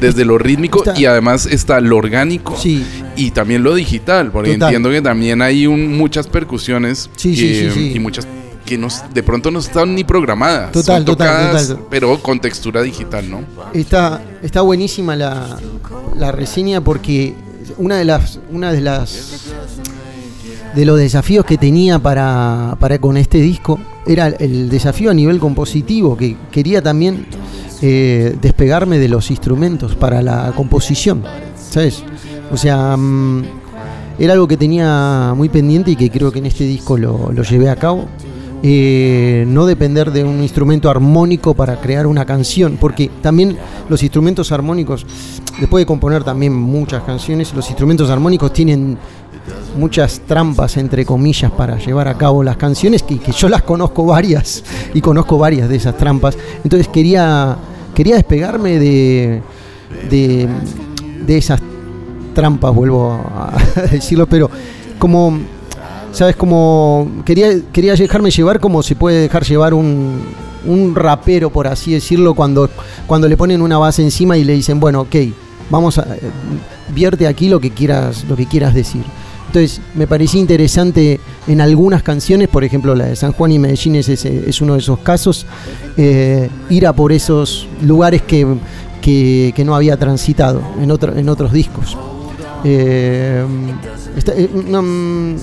desde 0.00 0.24
lo 0.24 0.38
rítmico 0.38 0.78
Está- 0.84 0.98
y 0.98 1.06
además 1.06 1.46
está 1.46 1.80
lo 1.80 1.96
orgánico 1.96 2.56
Sí. 2.56 2.84
y 3.16 3.30
también 3.30 3.62
lo 3.62 3.74
digital, 3.74 4.30
porque 4.32 4.52
Total. 4.54 4.68
entiendo 4.68 4.90
que 4.90 5.00
también 5.02 5.42
hay 5.42 5.66
un- 5.66 5.96
muchas 5.96 6.26
percusiones 6.26 7.08
Sí, 7.16 7.34
sí, 7.36 7.42
que- 7.42 7.70
sí, 7.70 7.70
sí. 7.70 7.92
y 7.94 7.98
muchas 8.00 8.26
que 8.68 8.76
no, 8.76 8.88
de 9.14 9.22
pronto 9.22 9.50
no 9.50 9.60
están 9.60 9.94
ni 9.94 10.04
programadas, 10.04 10.72
Total, 10.72 10.96
son 10.98 11.04
tocadas, 11.06 11.68
total. 11.68 11.86
pero 11.88 12.18
con 12.22 12.38
textura 12.38 12.82
digital, 12.82 13.30
¿no? 13.30 13.40
Está, 13.72 14.22
está 14.42 14.60
buenísima 14.60 15.16
la, 15.16 15.56
la 16.18 16.32
reseña 16.32 16.82
porque 16.82 17.34
una 17.78 17.96
de 17.96 18.04
las 18.04 18.38
una 18.50 18.70
de 18.70 18.82
las 18.82 19.46
de 20.74 20.84
los 20.84 20.98
desafíos 20.98 21.46
que 21.46 21.56
tenía 21.56 21.98
para, 21.98 22.76
para 22.78 22.98
con 22.98 23.16
este 23.16 23.38
disco 23.38 23.80
era 24.06 24.26
el 24.26 24.68
desafío 24.68 25.10
a 25.10 25.14
nivel 25.14 25.38
compositivo, 25.38 26.14
que 26.14 26.36
quería 26.52 26.82
también 26.82 27.26
eh, 27.80 28.36
despegarme 28.42 28.98
de 28.98 29.08
los 29.08 29.30
instrumentos 29.30 29.94
para 29.94 30.20
la 30.20 30.52
composición, 30.54 31.24
¿sabes? 31.70 32.04
O 32.52 32.58
sea, 32.58 32.98
mm, 32.98 33.44
era 34.18 34.34
algo 34.34 34.46
que 34.46 34.58
tenía 34.58 35.32
muy 35.34 35.48
pendiente 35.48 35.92
y 35.92 35.96
que 35.96 36.10
creo 36.10 36.30
que 36.30 36.40
en 36.40 36.46
este 36.46 36.64
disco 36.64 36.98
lo, 36.98 37.32
lo 37.32 37.42
llevé 37.44 37.70
a 37.70 37.76
cabo. 37.76 38.06
Eh, 38.60 39.44
no 39.46 39.66
depender 39.66 40.10
de 40.10 40.24
un 40.24 40.42
instrumento 40.42 40.90
armónico 40.90 41.54
para 41.54 41.80
crear 41.80 42.08
una 42.08 42.24
canción, 42.24 42.76
porque 42.80 43.08
también 43.22 43.56
los 43.88 44.02
instrumentos 44.02 44.50
armónicos, 44.50 45.06
después 45.60 45.82
de 45.82 45.86
componer 45.86 46.24
también 46.24 46.52
muchas 46.54 47.04
canciones, 47.04 47.54
los 47.54 47.68
instrumentos 47.68 48.10
armónicos 48.10 48.52
tienen 48.52 48.98
muchas 49.76 50.20
trampas, 50.26 50.76
entre 50.76 51.04
comillas, 51.06 51.52
para 51.52 51.78
llevar 51.78 52.08
a 52.08 52.18
cabo 52.18 52.42
las 52.42 52.56
canciones, 52.56 53.04
que, 53.04 53.18
que 53.18 53.30
yo 53.30 53.48
las 53.48 53.62
conozco 53.62 54.04
varias 54.04 54.64
y 54.92 55.00
conozco 55.00 55.38
varias 55.38 55.68
de 55.68 55.76
esas 55.76 55.96
trampas. 55.96 56.36
Entonces 56.64 56.88
quería, 56.88 57.56
quería 57.94 58.16
despegarme 58.16 58.80
de, 58.80 59.40
de, 60.10 60.48
de 61.24 61.38
esas 61.38 61.60
trampas, 62.34 62.74
vuelvo 62.74 63.12
a 63.12 63.56
decirlo, 63.92 64.26
pero 64.26 64.50
como, 64.98 65.38
¿sabes? 66.18 66.34
Como 66.36 67.08
quería, 67.24 67.48
quería 67.72 67.94
dejarme 67.94 68.30
llevar 68.32 68.58
como 68.58 68.82
se 68.82 68.96
puede 68.96 69.20
dejar 69.22 69.44
llevar 69.44 69.72
un, 69.72 70.20
un 70.66 70.94
rapero, 70.96 71.50
por 71.50 71.68
así 71.68 71.92
decirlo, 71.92 72.34
cuando, 72.34 72.68
cuando 73.06 73.28
le 73.28 73.36
ponen 73.36 73.62
una 73.62 73.78
base 73.78 74.02
encima 74.02 74.36
y 74.36 74.42
le 74.42 74.54
dicen, 74.54 74.80
bueno, 74.80 75.02
ok, 75.02 75.14
vamos 75.70 75.96
a, 75.98 76.02
eh, 76.16 76.20
vierte 76.92 77.26
aquí 77.28 77.48
lo 77.48 77.60
que 77.60 77.70
quieras, 77.70 78.24
lo 78.28 78.34
que 78.34 78.46
quieras 78.46 78.74
decir. 78.74 79.02
Entonces, 79.46 79.80
me 79.94 80.06
parecía 80.08 80.40
interesante 80.40 81.20
en 81.46 81.60
algunas 81.60 82.02
canciones, 82.02 82.48
por 82.48 82.64
ejemplo, 82.64 82.94
la 82.96 83.06
de 83.06 83.14
San 83.16 83.32
Juan 83.32 83.52
y 83.52 83.58
Medellín 83.60 83.94
es, 83.94 84.08
ese- 84.08 84.42
es 84.50 84.60
uno 84.60 84.72
de 84.74 84.80
esos 84.80 84.98
casos, 84.98 85.46
eh, 85.96 86.50
ir 86.68 86.84
a 86.86 86.92
por 86.92 87.12
esos 87.12 87.68
lugares 87.82 88.22
que, 88.22 88.44
que- 89.00 89.54
no 89.64 89.74
había 89.76 89.96
transitado 89.96 90.60
en, 90.82 90.90
otro- 90.90 91.16
en 91.16 91.28
otros 91.28 91.52
discos. 91.52 91.96
Eh, 92.64 93.42
está- 94.16 94.34
no, 94.68 94.82
mm, 94.82 95.36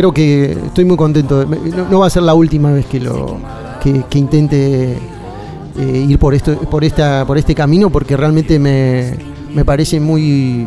creo 0.00 0.12
que 0.12 0.52
estoy 0.66 0.86
muy 0.86 0.96
contento. 0.96 1.44
No, 1.44 1.88
no 1.90 1.98
va 1.98 2.06
a 2.06 2.10
ser 2.10 2.22
la 2.22 2.32
última 2.32 2.72
vez 2.72 2.86
que 2.86 2.98
lo 3.00 3.38
que, 3.82 4.02
que 4.08 4.18
intente 4.18 4.92
eh, 5.78 6.06
ir 6.08 6.18
por 6.18 6.32
esto, 6.34 6.58
por 6.58 6.84
esta, 6.84 7.26
por 7.26 7.36
este 7.36 7.54
camino, 7.54 7.90
porque 7.90 8.16
realmente 8.16 8.58
me, 8.58 9.12
me 9.54 9.62
parece 9.62 10.00
muy, 10.00 10.66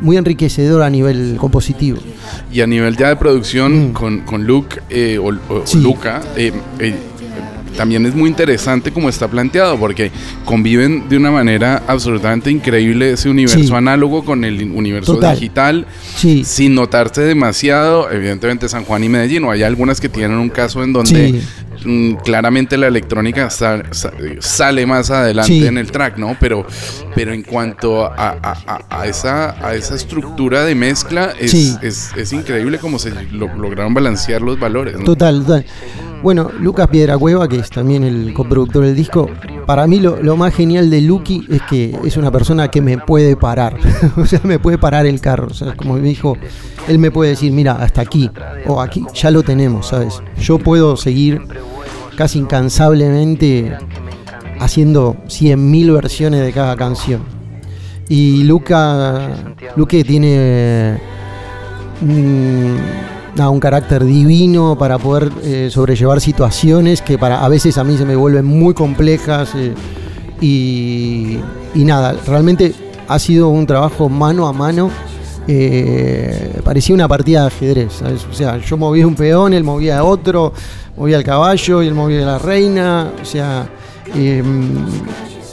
muy 0.00 0.16
enriquecedor 0.16 0.82
a 0.82 0.88
nivel 0.88 1.36
compositivo. 1.38 1.98
Y 2.50 2.62
a 2.62 2.66
nivel 2.66 2.96
ya 2.96 3.08
de 3.10 3.16
producción 3.16 3.90
Mm. 3.90 3.92
con, 3.92 4.20
con 4.20 4.46
Luke 4.46 4.80
eh, 4.88 5.18
o, 5.18 5.28
o 5.28 5.66
Sí. 5.66 5.78
Luca, 5.80 6.22
eh, 6.34 6.50
también 7.76 8.04
es 8.06 8.14
muy 8.14 8.28
interesante 8.28 8.92
como 8.92 9.08
está 9.08 9.28
planteado, 9.28 9.78
porque 9.78 10.10
conviven 10.44 11.08
de 11.08 11.16
una 11.16 11.30
manera 11.30 11.82
absolutamente 11.86 12.50
increíble 12.50 13.12
ese 13.12 13.28
universo 13.28 13.58
Sí. 13.64 13.74
análogo 13.74 14.24
con 14.24 14.44
el 14.44 14.62
universo 14.72 15.14
Total. 15.14 15.34
digital, 15.34 15.86
Sí, 16.16 16.44
sin 16.44 16.74
notarse 16.74 17.22
demasiado. 17.22 18.10
Evidentemente 18.10 18.68
San 18.68 18.84
Juan 18.84 19.04
y 19.04 19.08
Medellín, 19.08 19.44
o 19.44 19.50
hay 19.50 19.62
algunas 19.62 20.00
que 20.00 20.08
tienen 20.08 20.38
un 20.38 20.48
caso 20.50 20.82
en 20.82 20.92
donde 20.92 21.28
sí, 21.30 21.42
claramente 22.24 22.76
la 22.76 22.86
electrónica 22.88 23.50
sa- 23.50 23.82
sa- 23.90 24.12
sale 24.40 24.86
más 24.86 25.10
adelante 25.10 25.52
Sí. 25.52 25.66
en 25.66 25.78
el 25.78 25.90
track, 25.90 26.16
¿no? 26.18 26.36
Pero, 26.40 26.66
pero 27.14 27.32
en 27.32 27.42
cuanto 27.42 28.04
a, 28.06 28.12
a- 28.42 28.56
a- 28.66 29.00
a 29.00 29.06
esa, 29.06 29.66
a 29.66 29.74
esa 29.74 29.94
estructura 29.94 30.64
de 30.64 30.74
mezcla, 30.74 31.32
es, 31.38 31.50
Sí. 31.50 31.76
es, 31.82 32.10
es 32.16 32.32
increíble 32.32 32.78
cómo 32.78 32.98
se 32.98 33.10
lo- 33.32 33.54
lograron 33.56 33.94
balancear 33.94 34.42
los 34.42 34.58
valores. 34.58 34.98
¿no? 34.98 35.04
Total, 35.04 35.40
total. 35.42 35.64
Bueno, 36.22 36.52
Lucas 36.60 36.86
Piedracueva, 36.86 37.48
que 37.48 37.56
es 37.56 37.68
también 37.68 38.04
el 38.04 38.32
coproductor 38.32 38.84
del 38.84 38.94
disco, 38.94 39.28
para 39.66 39.88
mí 39.88 39.98
lo, 39.98 40.22
lo 40.22 40.36
más 40.36 40.54
genial 40.54 40.88
de 40.88 41.00
Lucky 41.00 41.44
es 41.50 41.62
que 41.62 41.96
es 42.04 42.16
una 42.16 42.30
persona 42.30 42.68
que 42.68 42.80
me 42.80 42.96
puede 42.98 43.34
parar. 43.36 43.76
o 44.16 44.24
sea, 44.24 44.40
me 44.44 44.60
puede 44.60 44.78
parar 44.78 45.04
el 45.06 45.20
carro. 45.20 45.48
O 45.50 45.54
sea, 45.54 45.74
como 45.74 45.94
me 45.94 46.00
dijo, 46.02 46.36
él 46.86 47.00
me 47.00 47.10
puede 47.10 47.30
decir, 47.30 47.50
mira, 47.50 47.72
hasta 47.72 48.02
aquí. 48.02 48.30
O 48.68 48.80
aquí 48.80 49.04
ya 49.14 49.32
lo 49.32 49.42
tenemos, 49.42 49.88
¿sabes? 49.88 50.22
Yo 50.38 50.60
puedo 50.60 50.96
seguir 50.96 51.42
casi 52.16 52.38
incansablemente 52.38 53.76
haciendo 54.60 55.16
100.000 55.26 55.92
versiones 55.92 56.40
de 56.42 56.52
cada 56.52 56.76
canción. 56.76 57.22
Y 58.08 58.44
Luca, 58.44 59.30
Luque 59.76 60.04
tiene 60.04 60.98
mm, 62.00 63.36
nada, 63.36 63.50
un 63.50 63.60
carácter 63.60 64.04
divino 64.04 64.76
para 64.78 64.98
poder 64.98 65.30
eh, 65.42 65.68
sobrellevar 65.70 66.20
situaciones 66.20 67.00
que 67.00 67.18
para 67.18 67.44
a 67.44 67.48
veces 67.48 67.78
a 67.78 67.84
mí 67.84 67.96
se 67.96 68.04
me 68.04 68.16
vuelven 68.16 68.44
muy 68.44 68.74
complejas 68.74 69.54
eh, 69.54 69.74
y, 70.40 71.38
y 71.74 71.84
nada, 71.84 72.14
realmente 72.26 72.74
ha 73.08 73.18
sido 73.18 73.48
un 73.48 73.66
trabajo 73.66 74.08
mano 74.08 74.46
a 74.46 74.52
mano. 74.52 74.90
Eh, 75.48 76.60
parecía 76.64 76.94
una 76.94 77.08
partida 77.08 77.42
de 77.42 77.46
ajedrez. 77.48 78.02
O 78.02 78.32
sea, 78.32 78.58
yo 78.58 78.76
movía 78.76 79.06
un 79.06 79.14
peón, 79.14 79.54
él 79.54 79.64
movía 79.64 80.04
otro, 80.04 80.52
movía 80.96 81.16
el 81.16 81.24
caballo 81.24 81.82
y 81.82 81.88
él 81.88 81.94
movía 81.94 82.24
la 82.24 82.38
reina. 82.38 83.12
O 83.20 83.24
sea, 83.24 83.68
eh, 84.14 84.42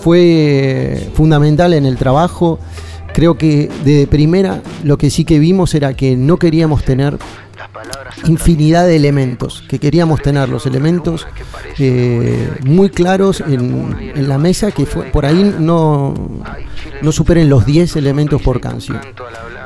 fue 0.02 1.10
fundamental 1.14 1.74
en 1.74 1.86
el 1.86 1.98
trabajo. 1.98 2.60
Creo 3.14 3.38
que 3.38 3.70
de 3.84 4.08
primera 4.08 4.62
lo 4.84 4.98
que 4.98 5.10
sí 5.10 5.26
que 5.26 5.40
vimos 5.40 5.74
era 5.74 5.94
que 5.94 6.16
no 6.16 6.38
queríamos 6.38 6.84
tener 6.84 7.18
infinidad 8.26 8.86
de 8.86 8.96
elementos, 8.96 9.64
que 9.68 9.80
queríamos 9.80 10.22
tener 10.22 10.50
los 10.50 10.66
elementos 10.66 11.28
eh, 11.78 12.50
muy 12.66 12.90
claros 12.90 13.42
en, 13.42 14.28
la 14.28 14.38
mesa, 14.38 14.72
que 14.72 14.86
fue, 14.86 15.06
por 15.06 15.26
ahí 15.26 15.56
no, 15.60 16.14
no 17.02 17.12
superen 17.12 17.50
los 17.50 17.66
10 17.66 17.96
elementos 17.96 18.42
por 18.42 18.60
canción. 18.60 19.00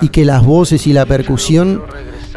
Y 0.01 0.09
que 0.09 0.25
las 0.25 0.43
voces 0.43 0.85
y 0.87 0.93
la 0.93 1.05
percusión 1.05 1.83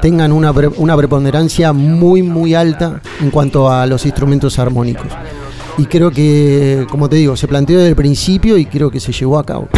tengan 0.00 0.32
una, 0.32 0.52
una 0.76 0.96
preponderancia 0.96 1.72
muy, 1.72 2.22
muy 2.22 2.54
alta 2.54 3.00
en 3.20 3.30
cuanto 3.30 3.70
a 3.70 3.86
los 3.86 4.04
instrumentos 4.04 4.58
armónicos. 4.58 5.12
Y 5.78 5.86
creo 5.86 6.10
que, 6.10 6.86
como 6.90 7.08
te 7.08 7.16
digo, 7.16 7.36
se 7.36 7.48
planteó 7.48 7.76
desde 7.78 7.90
el 7.90 7.96
principio 7.96 8.56
y 8.56 8.64
creo 8.64 8.90
que 8.90 9.00
se 9.00 9.12
llevó 9.12 9.38
a 9.38 9.44
cabo. 9.44 9.68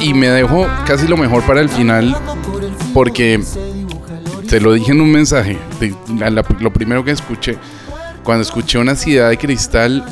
Y 0.00 0.14
me 0.14 0.28
dejó 0.28 0.66
casi 0.86 1.06
lo 1.06 1.16
mejor 1.16 1.44
para 1.44 1.60
el 1.60 1.68
final 1.68 2.16
porque 2.92 3.40
te 4.48 4.60
lo 4.60 4.72
dije 4.72 4.92
en 4.92 5.00
un 5.00 5.10
mensaje. 5.10 5.58
lo 6.60 6.72
primero 6.72 7.04
que 7.04 7.10
escuché, 7.10 7.56
cuando 8.24 8.42
escuché 8.42 8.78
una 8.78 8.96
ciudad 8.96 9.28
de 9.28 9.38
cristal, 9.38 10.04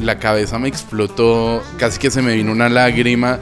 la 0.00 0.18
cabeza 0.18 0.58
me 0.58 0.68
explotó, 0.68 1.62
casi 1.78 1.98
que 1.98 2.10
se 2.10 2.22
me 2.22 2.34
vino 2.34 2.52
una 2.52 2.68
lágrima. 2.68 3.38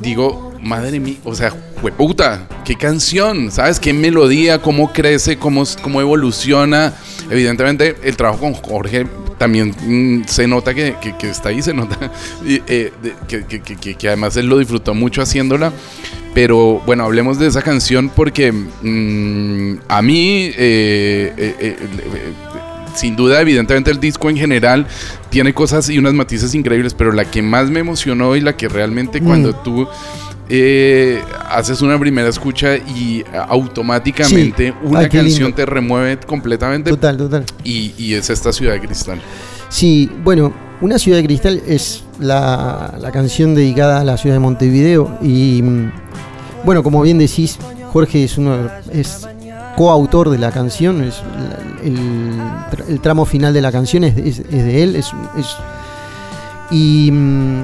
Digo, 0.00 0.52
madre 0.60 1.00
mía, 1.00 1.16
o 1.24 1.34
sea, 1.34 1.52
puta, 1.96 2.46
qué 2.64 2.76
canción, 2.76 3.50
¿sabes? 3.50 3.80
Qué 3.80 3.92
melodía, 3.92 4.60
cómo 4.60 4.92
crece, 4.92 5.38
cómo, 5.38 5.64
cómo 5.82 6.00
evoluciona. 6.00 6.92
Evidentemente, 7.30 7.96
el 8.02 8.16
trabajo 8.16 8.40
con 8.40 8.54
Jorge 8.54 9.06
también 9.42 9.74
mm, 9.84 10.22
se 10.28 10.46
nota 10.46 10.72
que, 10.72 10.94
que- 11.02 11.16
que 11.16 11.28
está 11.30 11.48
ahí, 11.48 11.60
se 11.62 11.74
nota 11.74 11.98
y, 12.46 12.62
eh, 12.68 12.92
de- 13.02 13.14
que, 13.26 13.96
que- 13.96 14.06
además 14.06 14.36
él 14.36 14.46
lo 14.46 14.58
disfrutó 14.58 14.94
mucho 14.94 15.20
haciéndola. 15.20 15.72
Pero 16.32 16.80
bueno, 16.86 17.02
hablemos 17.04 17.40
de 17.40 17.48
esa 17.48 17.60
canción 17.60 18.08
porque 18.08 18.52
mm, 18.52 19.80
a 19.88 20.00
mí, 20.00 20.50
eh, 20.56 21.34
eh, 21.36 21.76
sin 22.94 23.16
duda, 23.16 23.40
evidentemente 23.40 23.90
el 23.90 23.98
disco 23.98 24.30
en 24.30 24.36
general 24.36 24.86
tiene 25.30 25.52
cosas 25.52 25.88
y 25.90 25.98
unas 25.98 26.14
matices 26.14 26.54
increíbles, 26.54 26.94
pero 26.94 27.10
la 27.10 27.24
que 27.30 27.42
más 27.42 27.68
me 27.68 27.80
emocionó 27.80 28.36
y 28.36 28.40
la 28.40 28.56
que 28.56 28.68
realmente 28.68 29.20
Mm. 29.20 29.24
cuando 29.24 29.54
tú 29.54 29.88
eh, 30.54 31.22
haces 31.48 31.80
una 31.80 31.98
primera 31.98 32.28
escucha 32.28 32.76
y 32.76 33.24
automáticamente 33.48 34.68
Sí. 34.68 34.74
una 34.86 34.98
Ay, 35.00 35.08
canción 35.08 35.54
te 35.54 35.64
remueve 35.64 36.18
completamente 36.18 36.90
Total, 36.90 37.16
total. 37.16 37.44
y, 37.64 37.94
y 37.96 38.12
es 38.14 38.28
esta 38.28 38.52
ciudad 38.52 38.74
de 38.74 38.80
cristal. 38.80 39.18
Sí, 39.70 40.10
bueno, 40.22 40.52
Una 40.82 40.98
ciudad 40.98 41.18
de 41.18 41.24
cristal 41.24 41.62
es 41.66 42.02
la, 42.18 42.94
la 43.00 43.12
canción 43.12 43.54
dedicada 43.54 44.00
a 44.00 44.04
la 44.04 44.16
ciudad 44.18 44.34
de 44.36 44.40
Montevideo 44.40 45.16
y 45.22 45.62
mm, 45.62 45.92
bueno, 46.64 46.82
como 46.82 47.00
bien 47.02 47.18
decís, 47.18 47.56
Jorge 47.92 48.24
es 48.24 48.36
uno 48.36 48.68
es 48.92 49.26
coautor 49.76 50.28
de 50.28 50.38
la 50.38 50.50
canción, 50.50 51.02
es 51.04 51.22
el, 51.84 51.96
tra- 52.70 52.84
el 52.88 53.00
tramo 53.00 53.24
final 53.24 53.54
de 53.54 53.62
la 53.62 53.70
canción 53.72 54.02
es, 54.04 54.16
es- 54.18 54.40
es 54.40 54.50
de 54.50 54.82
él, 54.82 54.96
es, 54.96 55.06
es- 55.38 55.56
y 56.72 57.10
mm, 57.12 57.62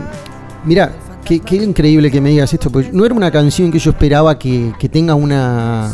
mira, 0.65 0.93
qué, 1.37 1.57
increíble 1.57 2.11
que 2.11 2.21
me 2.21 2.31
digas 2.31 2.53
esto, 2.55 2.71
pues 2.71 2.93
no 2.93 3.05
era 3.05 3.15
una 3.15 3.31
canción 3.31 3.71
que 3.71 3.79
yo 3.79 3.91
esperaba 3.91 4.39
que, 4.39 4.73
tenga 4.91 5.15
una 5.15 5.93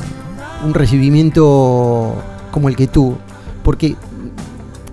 un 0.65 0.73
recibimiento 0.73 2.15
como 2.51 2.69
el 2.69 2.77
que 2.77 2.87
tuvo, 2.87 3.19
porque 3.63 3.97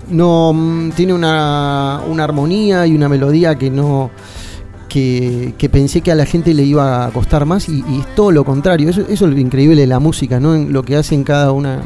no 0.09 0.51
mm, 0.53 0.91
tiene 0.91 1.13
una, 1.13 1.99
armonía 1.99 2.87
y 2.87 2.95
una 2.95 3.07
melodía 3.07 3.55
que 3.55 3.69
no 3.69 4.09
que, 4.89 5.69
pensé 5.71 6.01
que 6.01 6.11
a 6.11 6.15
la 6.15 6.25
gente 6.25 6.53
le 6.53 6.63
iba 6.63 7.05
a 7.05 7.11
costar 7.11 7.45
más 7.45 7.69
y, 7.69 7.83
y 7.87 7.99
es 7.99 8.15
todo 8.15 8.31
lo 8.31 8.43
contrario. 8.43 8.89
Eso, 8.89 9.01
eso 9.01 9.27
es 9.27 9.33
lo 9.33 9.39
increíble 9.39 9.79
de 9.79 9.87
la 9.87 9.99
música 9.99 10.39
no 10.39 10.55
en 10.55 10.73
lo 10.73 10.83
que 10.83 10.97
hacen 10.97 11.23
cada 11.23 11.51
una 11.51 11.81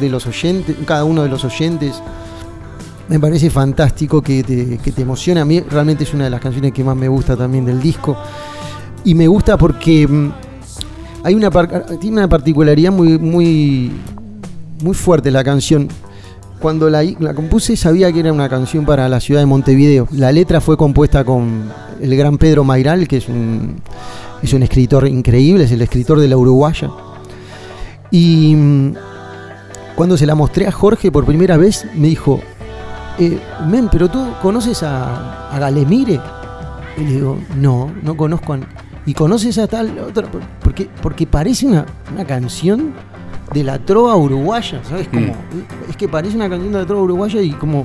de 0.00 0.08
los 0.10 0.26
oyentes 0.26 0.76
cada 0.84 1.04
uno 1.04 1.22
de 1.22 1.28
los 1.28 1.44
oyentes 1.44 2.02
me 3.08 3.20
parece 3.20 3.50
fantástico 3.50 4.20
que 4.22 4.42
te, 4.42 4.78
que 4.78 4.92
te 4.92 5.02
emociona 5.02 5.42
a 5.42 5.44
mí 5.44 5.60
realmente 5.60 6.04
es 6.04 6.12
una 6.12 6.24
de 6.24 6.30
las 6.30 6.40
canciones 6.40 6.72
que 6.72 6.82
más 6.82 6.96
me 6.96 7.08
gusta 7.08 7.36
también 7.36 7.64
del 7.64 7.80
disco 7.80 8.16
y 9.04 9.14
me 9.14 9.28
gusta 9.28 9.56
porque 9.56 10.06
mm, 10.06 10.32
hay 11.22 11.34
una 11.34 11.50
tiene 12.00 12.18
una 12.18 12.28
particularidad 12.28 12.92
muy 12.92 13.18
muy 13.18 13.92
muy 14.82 14.94
fuerte 14.94 15.30
la 15.30 15.44
canción 15.44 15.88
cuando 16.60 16.88
la, 16.88 17.02
la 17.20 17.34
compuse 17.34 17.76
sabía 17.76 18.10
que 18.12 18.20
era 18.20 18.32
una 18.32 18.48
canción 18.48 18.84
para 18.84 19.08
la 19.08 19.20
ciudad 19.20 19.40
de 19.40 19.46
Montevideo. 19.46 20.08
La 20.12 20.32
letra 20.32 20.60
fue 20.60 20.76
compuesta 20.76 21.22
con 21.22 21.70
el 22.00 22.16
gran 22.16 22.38
Pedro 22.38 22.64
Mairal, 22.64 23.06
que 23.06 23.18
es 23.18 23.28
un, 23.28 23.76
es 24.42 24.52
un 24.52 24.62
escritor 24.62 25.06
increíble, 25.06 25.64
es 25.64 25.72
el 25.72 25.82
escritor 25.82 26.18
de 26.18 26.28
la 26.28 26.36
Uruguaya. 26.36 26.90
Y 28.10 28.54
mm, 28.56 28.94
cuando 29.94 30.16
se 30.16 30.26
la 30.26 30.34
mostré 30.34 30.66
a 30.66 30.72
Jorge 30.72 31.12
por 31.12 31.24
primera 31.26 31.56
vez, 31.56 31.86
me 31.94 32.08
dijo, 32.08 32.40
eh, 33.18 33.40
men, 33.66 33.88
pero 33.90 34.08
tú 34.08 34.26
conoces 34.42 34.82
a, 34.82 35.50
a 35.50 35.58
Galemire. 35.58 36.20
Y 36.96 37.00
le 37.04 37.12
digo, 37.12 37.38
no, 37.56 37.92
no 38.02 38.16
conozco 38.16 38.54
a... 38.54 38.58
¿Y 39.04 39.14
conoces 39.14 39.58
a 39.58 39.66
tal 39.66 39.98
otra? 39.98 40.26
Porque, 40.62 40.88
porque 41.00 41.26
parece 41.26 41.66
una, 41.66 41.86
una 42.12 42.24
canción 42.24 42.92
de 43.52 43.62
la 43.62 43.78
trova 43.78 44.16
uruguaya, 44.16 44.80
¿sabes? 44.82 45.08
Como, 45.08 45.34
Es 45.88 45.96
que 45.96 46.08
parece 46.08 46.36
una 46.36 46.48
canción 46.48 46.72
de 46.72 46.78
la 46.80 46.86
trova 46.86 47.02
uruguaya 47.02 47.40
y 47.40 47.50
como... 47.52 47.84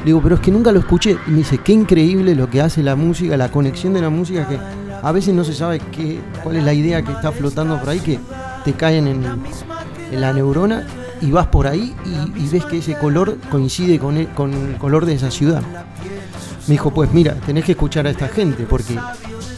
Le 0.00 0.06
digo, 0.06 0.20
pero 0.22 0.34
es 0.34 0.40
que 0.42 0.50
nunca 0.50 0.70
lo 0.70 0.80
escuché. 0.80 1.16
Y 1.26 1.30
me 1.30 1.38
dice, 1.38 1.58
qué 1.58 1.72
increíble 1.72 2.34
lo 2.34 2.50
que 2.50 2.60
hace 2.60 2.82
la 2.82 2.94
música, 2.94 3.36
la 3.36 3.50
conexión 3.50 3.94
de 3.94 4.02
la 4.02 4.10
música, 4.10 4.46
que 4.46 4.58
a 5.02 5.12
veces 5.12 5.34
no 5.34 5.44
se 5.44 5.54
sabe 5.54 5.80
qué, 5.92 6.20
cuál 6.42 6.56
es 6.56 6.64
la 6.64 6.74
idea 6.74 7.02
que 7.02 7.12
está 7.12 7.32
flotando 7.32 7.78
por 7.80 7.88
ahí, 7.88 8.00
que 8.00 8.18
te 8.64 8.74
caen 8.74 9.06
en, 9.06 9.24
en 10.12 10.20
la 10.20 10.32
neurona 10.32 10.86
y 11.24 11.30
vas 11.30 11.46
por 11.46 11.66
ahí 11.66 11.94
y, 12.36 12.46
ves 12.48 12.64
que 12.66 12.78
ese 12.78 12.96
color 12.98 13.38
coincide 13.50 13.98
con 13.98 14.16
el, 14.16 14.28
con 14.28 14.52
el 14.52 14.76
color 14.76 15.06
de 15.06 15.14
esa 15.14 15.30
ciudad. 15.30 15.62
Me 16.66 16.72
dijo, 16.72 16.90
pues 16.92 17.12
mira, 17.12 17.34
tenés 17.46 17.64
que 17.64 17.72
escuchar 17.72 18.06
a 18.06 18.10
esta 18.10 18.28
gente, 18.28 18.66
porque 18.68 18.98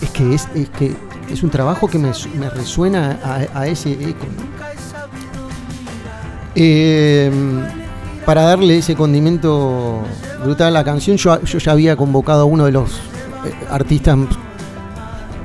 es 0.01 0.11
que 0.11 0.35
es, 0.35 0.49
es 0.55 0.69
que 0.71 0.95
es 1.31 1.43
un 1.43 1.51
trabajo 1.51 1.89
que 1.89 1.99
me, 1.99 2.13
me 2.39 2.51
resuena 2.51 3.19
a, 3.53 3.67
ese 3.67 3.93
eco. 3.93 4.27
Eh, 6.55 7.31
para 8.25 8.43
darle 8.43 8.79
ese 8.79 8.95
condimento 8.95 10.03
brutal 10.43 10.69
a 10.69 10.71
la 10.71 10.85
canción, 10.85 11.17
yo, 11.17 11.41
yo 11.43 11.59
ya 11.59 11.73
había 11.73 11.97
convocado 11.97 12.43
a 12.43 12.45
uno 12.45 12.65
de 12.65 12.73
los 12.73 12.95
eh, 12.95 13.53
artistas 13.71 14.19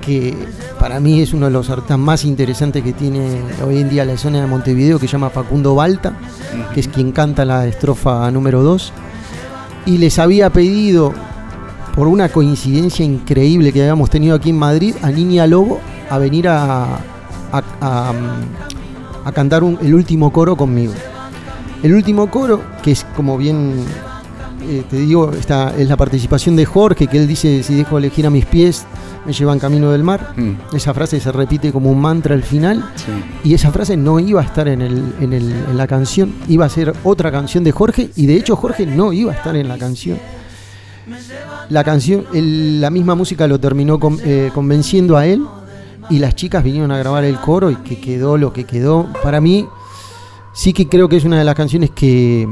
que 0.06 0.36
para 0.82 1.00
mí 1.00 1.22
es 1.22 1.32
uno 1.34 1.46
de 1.46 1.52
los 1.52 1.70
artistas 1.70 2.00
más 2.00 2.26
interesantes 2.26 2.84
que 2.84 2.92
tiene 2.92 3.40
hoy 3.66 3.78
en 3.78 3.88
día 3.90 4.04
la 4.04 4.18
zona 4.18 4.42
de 4.42 4.48
Montevideo, 4.48 4.98
que 5.00 5.08
se 5.08 5.12
llama 5.14 5.30
Facundo 5.30 5.76
Balta, 5.76 6.14
que 6.74 6.80
es 6.80 6.88
quien 6.88 7.12
canta 7.12 7.46
la 7.46 7.68
estrofa 7.68 8.30
número 8.32 8.64
2. 8.64 8.92
Y 9.86 10.00
les 10.00 10.18
había 10.18 10.50
pedido, 10.50 11.14
por 11.96 12.08
una 12.08 12.30
coincidencia 12.30 13.06
increíble 13.06 13.72
que 13.72 13.82
habíamos 13.82 14.10
tenido 14.10 14.36
aquí 14.36 14.50
en 14.50 14.58
Madrid, 14.58 14.96
a 15.04 15.12
Niña 15.12 15.46
Lobo 15.46 15.80
a 16.10 16.18
venir 16.18 16.48
a, 16.48 16.84
a- 17.52 17.64
a, 17.80 18.14
a 19.24 19.32
cantar 19.34 19.64
un- 19.64 19.78
el 19.84 19.94
último 19.94 20.34
coro 20.34 20.56
conmigo. 20.56 20.94
El 21.84 21.94
último 21.94 22.30
coro, 22.32 22.60
que 22.82 22.92
es 22.92 23.06
como 23.16 23.38
bien 23.38 23.86
eh, 24.68 24.84
te 24.90 24.98
digo, 24.98 25.32
esta 25.32 25.76
es 25.78 25.88
la 25.88 25.98
participación 25.98 26.56
de 26.56 26.66
Jorge, 26.66 27.08
que 27.08 27.18
él 27.18 27.28
dice, 27.28 27.64
si 27.64 27.76
dejo 27.76 27.98
elegir 27.98 28.26
a 28.26 28.30
mis 28.30 28.46
pies, 28.46 28.86
me 29.26 29.34
llevan 29.34 29.60
camino 29.60 29.92
del 29.92 30.04
mar. 30.04 30.34
Mm, 30.36 30.76
Esa 30.76 30.94
frase 30.94 31.20
se 31.20 31.32
repite 31.32 31.72
como 31.72 31.90
un 31.92 32.00
mantra 32.02 32.34
al 32.36 32.44
final. 32.44 32.84
sí. 32.96 33.12
Y 33.50 33.54
esa 33.54 33.72
frase 33.72 33.96
no 33.98 34.20
iba 34.20 34.42
a 34.42 34.44
estar 34.46 34.68
en, 34.68 34.82
el- 34.82 35.14
en 35.20 35.34
el- 35.34 35.52
en 35.52 35.78
la 35.78 35.88
canción, 35.88 36.34
iba 36.48 36.66
a 36.66 36.70
ser 36.70 36.94
otra 37.04 37.32
canción 37.32 37.64
de 37.64 37.72
Jorge. 37.72 38.10
Y 38.16 38.26
de 38.26 38.36
hecho 38.36 38.56
Jorge 38.56 38.86
no 38.86 39.14
iba 39.14 39.32
a 39.32 39.36
estar 39.36 39.56
en 39.56 39.68
la 39.68 39.78
canción. 39.78 40.18
La 41.70 41.84
canción, 41.84 42.26
el- 42.34 42.80
la 42.82 42.90
misma 42.90 43.16
música 43.16 43.48
lo 43.48 43.60
terminó 43.60 44.00
con- 44.00 44.20
eh, 44.24 44.52
convenciendo 44.54 45.18
a 45.18 45.26
él. 45.26 45.46
Y 46.10 46.20
las 46.20 46.36
chicas 46.36 46.64
vinieron 46.64 46.92
a 46.92 46.98
grabar 46.98 47.24
el 47.24 47.38
coro 47.40 47.72
y 47.72 47.76
que 47.78 48.00
quedó 48.00 48.38
lo 48.38 48.52
que 48.52 48.66
quedó. 48.66 49.08
Para 49.24 49.40
mí, 49.40 49.66
sí 50.54 50.74
que 50.74 50.88
creo 50.90 51.08
que 51.08 51.16
es 51.18 51.24
una 51.24 51.38
de 51.40 51.46
las 51.46 51.56
canciones 51.56 51.92
que, 51.92 52.48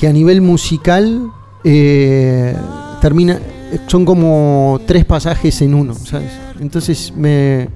que 0.00 0.08
a 0.08 0.12
nivel 0.14 0.40
musical 0.40 1.30
eh, 1.62 2.56
termina, 3.02 3.38
son 3.86 4.06
como 4.06 4.80
tres 4.86 5.04
pasajes 5.04 5.60
en 5.60 5.74
uno. 5.74 5.94
Entonces 6.58 7.12
me, 7.14 7.68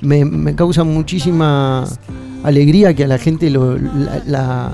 me, 0.00 0.24
me 0.24 0.54
causa 0.54 0.84
muchísima 0.84 1.84
alegría 2.44 2.94
que 2.94 3.02
a 3.02 3.08
la 3.08 3.18
gente 3.18 3.50
lo, 3.50 3.76
la, 3.76 4.72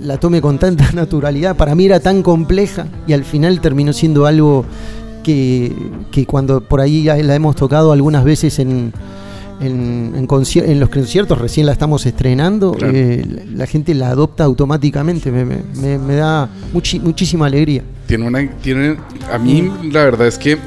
la- 0.00 0.16
tome 0.18 0.40
con 0.40 0.58
tanta 0.58 0.90
naturalidad. 0.94 1.54
Para 1.54 1.74
mí 1.74 1.84
era 1.84 2.00
tan 2.00 2.22
compleja 2.22 2.86
y 3.06 3.12
al 3.12 3.24
final 3.24 3.60
terminó 3.60 3.92
siendo 3.92 4.24
algo 4.24 4.64
que, 5.22 5.70
que 6.10 6.24
cuando 6.24 6.62
por 6.62 6.80
ahí 6.80 7.02
la 7.04 7.34
hemos 7.34 7.56
tocado 7.56 7.92
algunas 7.92 8.24
veces 8.24 8.58
en, 8.58 8.92
en, 9.60 10.12
en 10.16 10.26
en 10.70 10.80
los 10.80 10.88
conciertos, 10.88 11.38
recién 11.38 11.66
la 11.66 11.72
estamos 11.72 12.04
estrenando, 12.06 12.72
Claro. 12.72 12.92
eh, 12.96 13.24
la, 13.28 13.42
la 13.58 13.66
gente 13.66 13.94
la 13.94 14.08
adopta 14.10 14.44
automáticamente. 14.44 15.30
Me, 15.30 15.44
me- 15.44 15.62
me- 15.80 15.98
me 15.98 16.14
da 16.16 16.48
muchi- 16.72 17.00
muchísima 17.00 17.46
alegría. 17.46 17.82
Tiene 18.06 18.26
una. 18.26 18.48
Tiene, 18.62 18.96
a 19.32 19.38
mí, 19.38 19.70
la 19.90 20.04
verdad 20.04 20.26
es 20.26 20.38
que. 20.38 20.58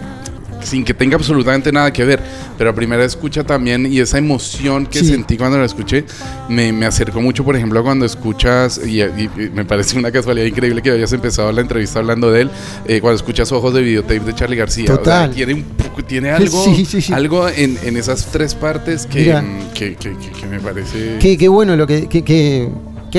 Sin 0.67 0.83
que 0.83 0.93
tenga 0.93 1.15
absolutamente 1.15 1.71
nada 1.71 1.91
que 1.93 2.03
ver, 2.03 2.19
pero 2.57 2.69
a 2.71 2.73
primera 2.75 3.03
escucha 3.05 3.43
también 3.43 3.85
y 3.91 3.99
esa 3.99 4.17
emoción 4.17 4.85
que 4.85 4.99
Sí. 4.99 5.05
sentí 5.07 5.37
cuando 5.37 5.57
la 5.57 5.65
escuché 5.65 6.03
me, 6.49 6.71
me 6.73 6.85
acercó 6.85 7.21
mucho, 7.21 7.43
por 7.45 7.55
ejemplo, 7.55 7.81
cuando 7.83 8.05
escuchas, 8.05 8.81
y, 8.85 9.01
y 9.01 9.29
me 9.53 9.63
parece 9.65 9.97
una 9.97 10.11
casualidad 10.11 10.45
increíble 10.45 10.81
que 10.81 10.91
hayas 10.91 11.13
empezado 11.13 11.51
la 11.51 11.61
entrevista 11.61 11.99
hablando 11.99 12.31
de 12.31 12.41
él, 12.41 12.49
eh, 12.85 12.99
cuando 13.01 13.15
escuchas 13.15 13.51
Ojos 13.51 13.73
de 13.73 13.81
Videotape 13.81 14.19
de 14.19 14.35
Charlie 14.35 14.57
García. 14.57 14.85
Total. 14.87 15.29
O 15.29 15.33
sea, 15.33 15.35
tiene, 15.45 15.53
un 15.53 15.65
tiene 16.07 16.29
algo, 16.31 16.63
Sí, 16.65 17.13
algo 17.13 17.47
en, 17.49 17.77
en 17.83 17.97
esas 17.97 18.25
tres 18.31 18.53
partes 18.53 19.05
que, 19.05 19.19
Mira. 19.19 19.43
que, 19.73 19.95
que- 19.95 20.15
que- 20.17 20.47
me 20.47 20.59
parece... 20.59 21.17
Qué, 21.19 21.47
bueno 21.49 21.75
lo 21.75 21.85
que, 21.87 22.07
que- 22.07 22.69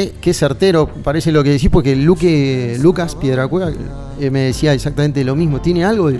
qué- 0.06 0.12
qué 0.20 0.34
certero 0.34 0.88
parece 1.02 1.32
lo 1.32 1.42
que 1.42 1.50
decís, 1.50 1.70
porque 1.70 1.94
Luque, 1.96 2.76
Lucas 2.80 3.14
Piedracueva 3.14 3.70
eh, 4.20 4.30
me 4.30 4.40
decía 4.40 4.72
exactamente 4.74 5.24
lo 5.24 5.34
mismo. 5.36 5.60
Tiene 5.60 5.84
algo, 5.84 6.10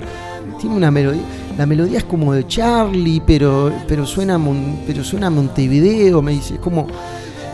tiene 0.61 0.75
una 0.77 0.91
melodía. 0.91 1.23
La 1.57 1.67
melodía 1.67 1.99
es 1.99 2.05
como 2.05 2.33
de 2.33 2.47
Charlie, 2.47 3.21
pero, 3.27 3.73
pero 3.88 4.07
suena 4.07 4.35
a 4.35 4.38
Mon- 4.38 4.81
pero 4.87 5.03
suena 5.05 5.29
Montevideo, 5.31 6.23
me 6.23 6.33
dice. 6.33 6.55
Es 6.55 6.61
como. 6.61 6.87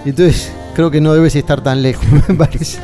Entonces, 0.05 0.51
creo 0.75 0.91
que 0.91 1.01
no 1.01 1.15
debes 1.15 1.35
estar 1.37 1.63
tan 1.63 1.83
lejos, 1.83 2.05
me 2.29 2.35
parece. 2.35 2.79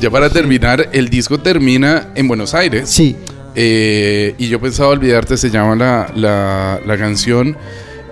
Ya 0.00 0.10
para 0.10 0.30
terminar, 0.30 0.88
el 0.92 1.08
disco 1.08 1.38
termina 1.38 2.08
en 2.14 2.28
Buenos 2.28 2.54
Aires. 2.54 2.88
Sí, 2.88 3.16
Eh, 3.60 4.34
y 4.38 4.48
yo 4.48 4.60
pensaba 4.60 4.90
olvidarte, 4.90 5.36
se 5.36 5.50
llama 5.50 5.74
la, 5.74 6.12
la, 6.14 6.80
la 6.86 6.96
canción. 6.98 7.56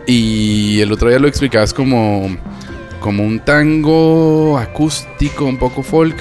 Y 0.06 0.80
el 0.80 0.92
otro 0.92 1.08
día 1.08 1.18
lo 1.18 1.28
explicabas 1.28 1.72
como, 1.72 2.36
como 3.00 3.24
un 3.24 3.40
tango 3.40 4.58
acústico, 4.58 5.44
un 5.44 5.58
poco 5.58 5.82
folk. 5.82 6.16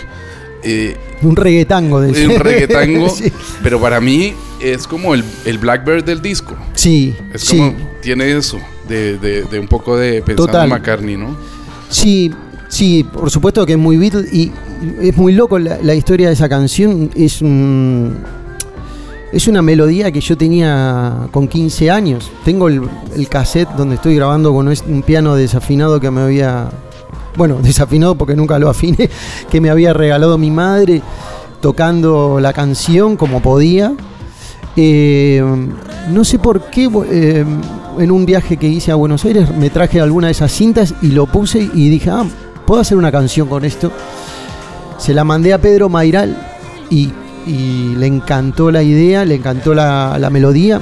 eh, 0.63 0.95
un 1.21 1.35
reggaetango 1.35 2.01
de 2.01 2.27
un 2.27 2.39
reggaetango. 2.39 3.09
sí, 3.15 3.31
Pero 3.63 3.79
para 3.79 4.01
mí 4.01 4.33
es 4.59 4.85
como 4.87 5.13
el, 5.13 5.23
el 5.45 5.57
Blackbird 5.57 6.03
del 6.03 6.21
disco. 6.21 6.55
sí, 6.73 7.15
Es 7.33 7.41
sí. 7.41 7.57
como, 7.57 7.73
tiene 8.01 8.35
eso, 8.37 8.59
de, 8.87 9.17
de, 9.17 9.43
de 9.43 9.59
un 9.59 9.67
poco 9.67 9.97
de 9.97 10.21
pensando 10.21 10.47
Total. 10.47 10.63
en 10.65 10.69
McCartney, 10.69 11.17
¿no? 11.17 11.35
Sí, 11.89 12.31
sí, 12.67 13.03
por 13.03 13.29
supuesto 13.31 13.65
que 13.65 13.73
es 13.73 13.79
muy 13.79 13.97
Beatles 13.97 14.31
y 14.33 14.51
es 15.01 15.15
muy 15.17 15.33
loco 15.33 15.57
la, 15.59 15.77
la 15.81 15.95
historia 15.95 16.27
de 16.27 16.33
esa 16.33 16.49
canción. 16.49 17.09
Es 17.15 17.41
un, 17.41 18.17
es 19.31 19.47
una 19.47 19.61
melodía 19.61 20.11
que 20.11 20.21
yo 20.21 20.37
tenía 20.37 21.27
con 21.31 21.47
15 21.47 21.91
años. 21.91 22.31
Tengo 22.43 22.67
el, 22.67 22.87
cassette 23.29 23.69
donde 23.71 23.95
estoy 23.95 24.15
grabando 24.15 24.53
con 24.53 24.67
un 24.67 25.03
piano 25.03 25.35
desafinado 25.35 25.99
que 25.99 26.11
me 26.11 26.21
había, 26.21 26.69
bueno, 27.35 27.59
desafinado 27.61 28.15
porque 28.15 28.35
nunca 28.35 28.59
lo 28.59 28.69
afiné, 28.69 29.09
que 29.49 29.61
me 29.61 29.69
había 29.69 29.93
regalado 29.93 30.37
mi 30.37 30.51
madre 30.51 31.01
tocando 31.61 32.39
la 32.39 32.53
canción 32.53 33.17
como 33.17 33.41
podía. 33.41 33.93
Eh, 34.77 35.41
no 36.11 36.23
sé 36.25 36.37
por 36.37 36.69
qué 36.69 36.89
eh, 37.09 37.45
en 37.97 38.11
un 38.11 38.25
viaje 38.25 38.57
que 38.57 38.67
hice 38.67 38.91
a 38.91 38.95
Buenos 38.95 39.23
Aires 39.23 39.49
me 39.55 39.69
traje 39.69 40.01
alguna 40.01 40.27
de 40.27 40.31
esas 40.31 40.51
cintas 40.51 40.93
y 41.01 41.07
lo 41.07 41.25
puse 41.25 41.69
y 41.73 41.89
dije, 41.89 42.09
ah, 42.09 42.25
puedo 42.65 42.81
hacer 42.81 42.97
una 42.97 43.11
canción 43.11 43.47
con 43.47 43.65
esto. 43.65 43.91
Se 44.97 45.13
la 45.13 45.23
mandé 45.23 45.53
a 45.53 45.59
Pedro 45.59 45.89
Mairal 45.89 46.37
y, 46.89 47.11
y 47.45 47.95
le 47.95 48.07
encantó 48.07 48.71
la 48.71 48.83
idea, 48.83 49.25
le 49.25 49.35
encantó 49.35 49.73
la, 49.73 50.17
la 50.19 50.29
melodía. 50.29 50.81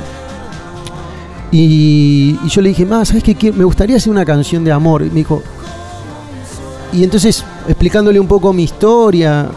Y, 1.51 2.37
y 2.43 2.49
yo 2.49 2.61
le 2.61 2.69
dije, 2.69 2.85
más, 2.85 3.09
¿sabes 3.09 3.23
qué? 3.23 3.51
Me 3.51 3.63
gustaría 3.63 3.97
hacer 3.97 4.09
una 4.11 4.25
canción 4.25 4.63
de 4.63 4.71
amor. 4.71 5.03
Y 5.03 5.09
me 5.09 5.15
dijo, 5.15 5.43
y 6.91 7.03
entonces 7.03 7.43
explicándole 7.67 8.19
un 8.19 8.27
poco 8.27 8.53
mi 8.53 8.63
historia, 8.63 9.47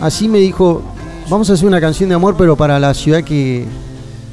así 0.00 0.28
me 0.28 0.38
dijo, 0.38 0.82
vamos 1.28 1.50
a 1.50 1.54
hacer 1.54 1.66
una 1.66 1.80
canción 1.80 2.08
de 2.08 2.14
amor, 2.14 2.36
pero 2.38 2.56
para 2.56 2.78
la 2.78 2.94
ciudad 2.94 3.24
que 3.24 3.64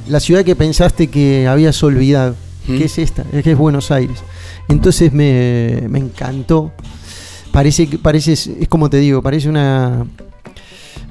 la 0.07 0.19
ciudad 0.19 0.43
que 0.43 0.55
pensaste 0.55 1.07
que 1.07 1.47
habías 1.47 1.81
olvidado, 1.83 2.35
Mm. 2.65 2.77
que 2.77 2.85
es 2.85 2.97
esta, 2.97 3.25
es 3.33 3.43
que 3.43 3.51
es 3.51 3.57
Buenos 3.57 3.91
Aires. 3.91 4.19
Entonces 4.69 5.11
me, 5.11 5.83
me 5.89 5.99
encantó. 5.99 6.71
Parece 7.51 7.87
parece 8.01 8.31
es 8.33 8.49
como 8.69 8.89
te 8.89 8.97
digo, 8.97 9.21
parece 9.21 9.49
una 9.49 10.05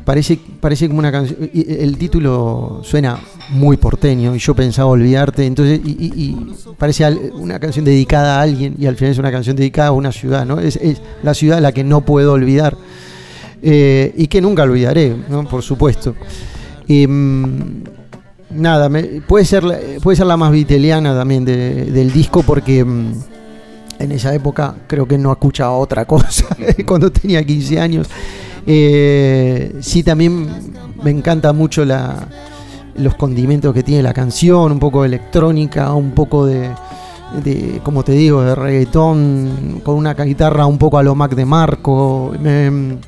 parece 0.04 0.38
parece 0.60 0.86
como 0.88 0.98
una 0.98 1.12
canción 1.12 1.38
el 1.54 1.96
título 1.96 2.80
suena 2.82 3.18
muy 3.50 3.76
porteño 3.76 4.34
y 4.34 4.38
yo 4.38 4.54
pensaba 4.54 4.88
olvidarte, 4.90 5.44
entonces 5.46 5.80
y, 5.84 5.90
y- 5.90 6.36
parece 6.78 7.06
una 7.34 7.58
canción 7.60 7.84
dedicada 7.84 8.38
a 8.38 8.42
alguien 8.42 8.74
y 8.78 8.86
al 8.86 8.96
final 8.96 9.12
es 9.12 9.18
una 9.18 9.30
canción 9.30 9.54
dedicada 9.56 9.88
a 9.88 9.92
una 9.92 10.12
ciudad, 10.12 10.44
¿no? 10.46 10.58
Es, 10.60 10.78
la 11.22 11.34
ciudad 11.34 11.58
a 11.58 11.60
la 11.60 11.72
que 11.72 11.84
no 11.84 12.00
puedo 12.02 12.32
olvidar. 12.32 12.76
Eh, 13.64 14.12
y 14.16 14.26
que 14.26 14.40
nunca 14.40 14.64
olvidaré, 14.64 15.14
¿no? 15.28 15.44
por 15.48 15.62
supuesto. 15.62 16.16
Em, 16.88 17.84
nada, 18.50 18.88
me- 18.88 19.20
puede, 19.26 19.44
ser, 19.44 19.62
puede 20.02 20.16
ser 20.16 20.26
la 20.26 20.36
más 20.36 20.50
viteliana 20.50 21.14
también 21.14 21.44
de- 21.44 21.84
del 21.86 22.12
disco 22.12 22.42
porque 22.42 22.80
em, 22.80 23.12
en 24.00 24.10
esa 24.12 24.34
época 24.34 24.74
creo 24.88 25.06
que 25.06 25.16
no 25.16 25.30
escuchaba 25.30 25.72
otra 25.76 26.04
cosa 26.06 26.46
cuando 26.86 27.10
tenía 27.12 27.44
15 27.44 27.78
años. 27.78 28.08
Eh, 28.66 29.76
sí, 29.80 30.02
también 30.02 30.46
me 31.02 31.10
encanta 31.10 31.52
mucho 31.52 31.84
la, 31.84 32.28
los 32.96 33.14
condimentos 33.14 33.74
que 33.74 33.82
tiene 33.82 34.02
la 34.02 34.12
canción, 34.12 34.72
un 34.72 34.78
poco 34.78 35.02
de 35.02 35.08
electrónica, 35.08 35.92
un 35.94 36.12
poco 36.12 36.46
de, 36.46 36.70
de, 37.42 37.80
como 37.82 38.04
te 38.04 38.12
digo, 38.12 38.42
de 38.42 38.54
reggaetón, 38.54 39.80
con 39.82 39.96
una 39.96 40.14
guitarra 40.14 40.66
un 40.66 40.78
poco 40.78 40.98
a 40.98 41.02
lo 41.02 41.14
Mac 41.14 41.34
de 41.34 41.44
Marco. 41.44 42.32
Me- 42.40 42.98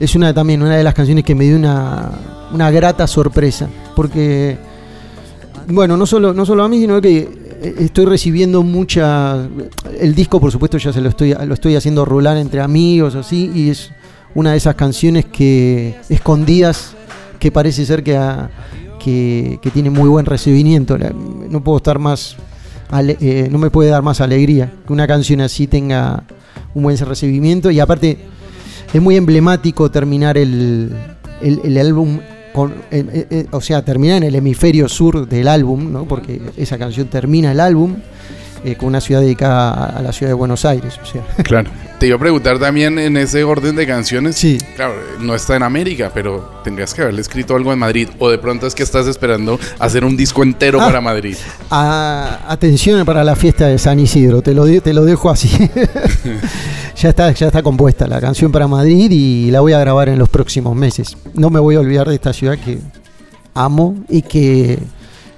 es 0.00 0.14
una 0.14 0.32
también 0.32 0.62
una 0.62 0.76
de 0.76 0.84
las 0.84 0.94
canciones 0.94 1.24
que 1.24 1.34
me 1.34 1.44
dio 1.44 1.56
una, 1.56 2.10
una 2.52 2.70
grata 2.70 3.06
sorpresa. 3.06 3.68
Porque, 3.96 4.56
bueno, 5.66 5.96
no 5.96 6.06
solo, 6.06 6.32
no 6.32 6.46
solo 6.46 6.62
a 6.62 6.68
mí, 6.68 6.78
sino 6.80 7.00
que 7.00 7.28
eh, 7.60 7.74
estoy 7.80 8.04
recibiendo 8.04 8.62
mucha. 8.62 9.48
El 10.00 10.14
disco, 10.14 10.38
por 10.40 10.52
supuesto, 10.52 10.78
ya 10.78 10.92
se 10.92 11.00
lo 11.00 11.08
estoy, 11.08 11.34
lo 11.34 11.52
estoy 11.52 11.74
haciendo 11.74 12.04
rolar 12.04 12.36
entre 12.36 12.60
amigos, 12.60 13.16
así, 13.16 13.50
y 13.52 13.70
es 13.70 13.90
una 14.34 14.52
de 14.52 14.56
esas 14.58 14.74
canciones 14.74 15.24
que 15.24 15.96
escondidas 16.08 16.94
que 17.38 17.50
parece 17.52 17.86
ser 17.86 18.02
que, 18.02 18.18
que, 18.98 19.70
tiene 19.72 19.90
muy 19.90 20.08
buen 20.08 20.26
recibimiento. 20.26 20.98
No 20.98 21.62
puedo 21.62 21.78
estar 21.78 21.98
más. 21.98 22.36
eh, 23.02 23.48
no 23.50 23.58
me 23.58 23.70
puede 23.70 23.90
dar 23.90 24.02
más 24.02 24.20
alegría 24.20 24.72
que 24.86 24.92
una 24.92 25.06
canción 25.06 25.40
así 25.40 25.66
tenga 25.66 26.24
un 26.74 26.82
buen 26.82 26.96
recibimiento 26.98 27.70
y 27.70 27.80
aparte 27.80 28.18
es 28.92 29.02
muy 29.02 29.16
emblemático 29.16 29.90
terminar 29.90 30.38
el, 30.38 30.92
el- 31.42 31.78
álbum 31.78 32.20
con, 32.54 32.72
eh, 32.90 33.26
eh, 33.30 33.46
o 33.50 33.60
sea, 33.60 33.84
terminar 33.84 34.18
en 34.18 34.22
el 34.24 34.34
hemisferio 34.34 34.88
sur 34.88 35.28
del 35.28 35.48
álbum, 35.48 35.92
¿no? 35.92 36.04
porque 36.06 36.40
esa 36.56 36.78
canción 36.78 37.08
termina 37.08 37.52
el 37.52 37.60
álbum 37.60 37.96
eh, 38.64 38.76
con 38.76 38.88
una 38.88 39.00
ciudad 39.00 39.20
dedicada 39.20 39.72
a, 39.72 39.84
a 39.98 40.02
la 40.02 40.12
ciudad 40.12 40.30
de 40.30 40.34
Buenos 40.34 40.64
Aires. 40.64 40.98
O 41.02 41.06
sea. 41.06 41.22
Claro. 41.44 41.70
Te 41.98 42.06
iba 42.06 42.14
a 42.14 42.18
preguntar 42.20 42.60
también 42.60 42.96
en 43.00 43.16
ese 43.16 43.42
orden 43.42 43.74
de 43.74 43.84
canciones. 43.84 44.36
Sí. 44.36 44.56
Claro, 44.76 44.94
no 45.18 45.34
está 45.34 45.56
en 45.56 45.64
América, 45.64 46.12
pero 46.14 46.48
tendrías 46.62 46.94
que 46.94 47.02
haberle 47.02 47.20
escrito 47.22 47.56
algo 47.56 47.72
en 47.72 47.78
Madrid. 47.80 48.08
O 48.20 48.30
de 48.30 48.38
pronto 48.38 48.68
es 48.68 48.74
que 48.76 48.84
estás 48.84 49.08
esperando 49.08 49.58
hacer 49.80 50.04
un 50.04 50.16
disco 50.16 50.44
entero 50.44 50.80
Ah. 50.80 50.86
para 50.86 51.00
Madrid. 51.00 51.36
A- 51.70 52.38
atención 52.48 53.04
para 53.04 53.24
la 53.24 53.34
fiesta 53.34 53.66
de 53.66 53.78
San 53.78 53.98
Isidro, 53.98 54.42
te 54.42 54.54
lo, 54.54 54.64
de- 54.64 54.80
te 54.80 54.92
lo 54.94 55.04
dejo 55.04 55.28
así. 55.28 55.48
ya, 56.96 57.08
está, 57.08 57.32
ya 57.32 57.46
está 57.48 57.62
compuesta 57.64 58.06
la 58.06 58.20
canción 58.20 58.52
para 58.52 58.68
Madrid 58.68 59.10
y 59.10 59.50
la 59.50 59.60
voy 59.60 59.72
a 59.72 59.80
grabar 59.80 60.08
en 60.08 60.18
los 60.20 60.28
próximos 60.28 60.76
meses. 60.76 61.16
No 61.34 61.50
me 61.50 61.58
voy 61.58 61.74
a 61.74 61.80
olvidar 61.80 62.08
de 62.08 62.14
esta 62.14 62.32
ciudad 62.32 62.56
que 62.58 62.78
amo 63.54 63.96
y 64.08 64.22
que 64.22 64.78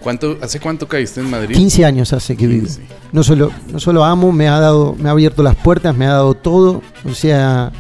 ¿Cuánto, 0.01 0.39
¿Hace 0.41 0.61
cuánto 0.61 0.89
caíste 0.89 1.21
en 1.21 1.31
Madrid? 1.31 1.55
15 1.55 1.85
años 1.85 2.13
hace 2.13 2.37
que 2.37 2.47
vivo. 2.47 2.67
15. 2.67 2.83
No 3.13 3.23
solo, 3.23 3.53
no 3.71 3.81
solo 3.81 4.05
amo, 4.05 4.33
me 4.33 4.49
ha 4.49 4.59
dado, 4.59 4.97
me 4.99 5.09
ha 5.09 5.13
abierto 5.13 5.43
las 5.43 5.57
puertas, 5.57 5.97
me 5.97 6.07
ha 6.07 6.13
dado 6.13 6.35
todo. 6.35 6.83
O 7.05 7.15
sea, 7.15 7.71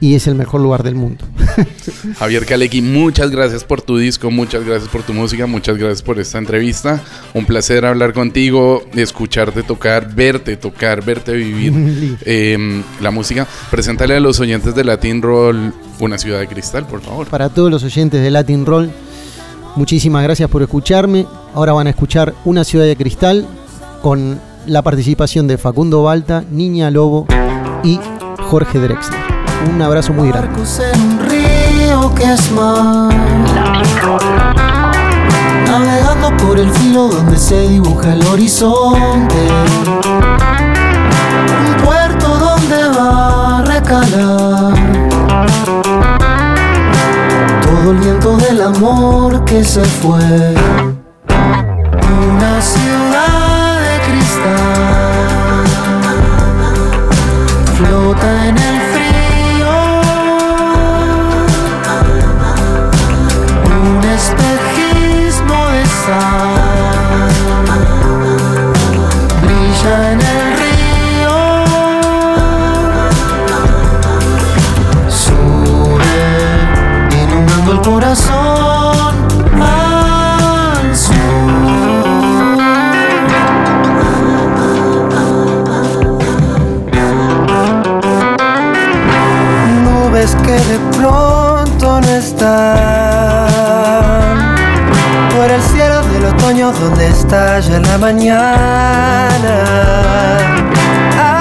y 0.00 0.14
es 0.14 0.26
el 0.26 0.34
mejor 0.34 0.60
lugar 0.60 0.82
del 0.82 0.96
mundo. 0.96 1.24
Javier 2.18 2.44
Kalecki, 2.44 2.82
muchas 2.82 3.30
gracias 3.30 3.64
por 3.64 3.80
tu 3.80 3.96
disco, 3.96 4.30
muchas 4.30 4.64
gracias 4.64 4.90
por 4.90 5.02
tu 5.02 5.14
música, 5.14 5.46
muchas 5.46 5.78
gracias 5.78 6.02
por 6.02 6.18
esta 6.18 6.36
entrevista. 6.36 7.02
Un 7.32 7.46
placer 7.46 7.86
hablar 7.86 8.12
contigo, 8.12 8.82
escucharte 8.94 9.62
tocar, 9.62 10.14
verte 10.14 10.56
tocar, 10.56 11.02
verte 11.02 11.32
vivir 11.32 12.18
eh, 12.26 12.82
la 13.00 13.10
música. 13.10 13.46
Preséntale 13.70 14.16
a 14.16 14.20
los 14.20 14.40
oyentes 14.40 14.74
de 14.74 14.84
Latin 14.84 15.22
Roll 15.22 15.72
una 16.00 16.18
ciudad 16.18 16.40
de 16.40 16.48
cristal, 16.48 16.86
por 16.86 17.00
favor. 17.00 17.26
Para 17.28 17.48
todos 17.48 17.70
los 17.70 17.82
oyentes 17.84 18.22
de 18.22 18.30
Latin 18.30 18.66
Roll, 18.66 18.90
muchísimas 19.76 20.22
gracias 20.22 20.50
por 20.50 20.62
escucharme. 20.62 21.26
Ahora 21.54 21.72
van 21.72 21.86
a 21.86 21.90
escuchar 21.90 22.34
Una 22.44 22.64
ciudad 22.64 22.84
de 22.84 22.96
cristal 22.96 23.46
con 24.02 24.40
la 24.66 24.82
participación 24.82 25.46
de 25.46 25.56
Facundo 25.56 26.02
Balta, 26.02 26.44
Niña 26.50 26.90
Lobo 26.90 27.26
y 27.82 27.98
Jorge 28.50 28.78
Drexler. 28.78 29.20
Un 29.72 29.80
abrazo 29.80 30.12
muy 30.12 30.28
grande. 30.28 30.50
Que 32.16 32.32
es 32.32 32.50
mar. 32.52 33.12
Navegando 35.66 36.36
por 36.36 36.58
el 36.58 36.70
filo 36.70 37.08
donde 37.08 37.36
se 37.36 37.68
dibuja 37.68 38.12
el 38.12 38.26
horizonte. 38.26 39.48
Un 41.66 41.84
puerto 41.84 42.28
donde 42.38 42.98
va 42.98 43.58
a 43.58 43.62
recalar. 43.62 44.74
Todo 47.62 47.90
el 47.90 47.98
viento 47.98 48.36
del 48.36 48.60
amor 48.62 49.44
que 49.44 49.64
se 49.64 49.82
fue. 49.84 50.93
Mañana. 98.24 99.56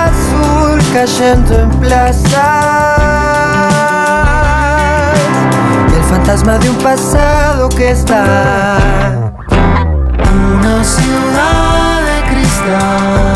Azul 0.06 0.80
cayendo 0.94 1.60
en 1.60 1.70
plazas. 1.80 2.34
Y 5.92 5.96
el 5.96 6.04
fantasma 6.04 6.58
de 6.58 6.70
un 6.70 6.78
pasado 6.78 7.70
que 7.70 7.92
está. 7.92 8.78
Una 10.60 10.84
ciudad 10.84 12.02
de 12.02 12.22
cristal 12.34 13.33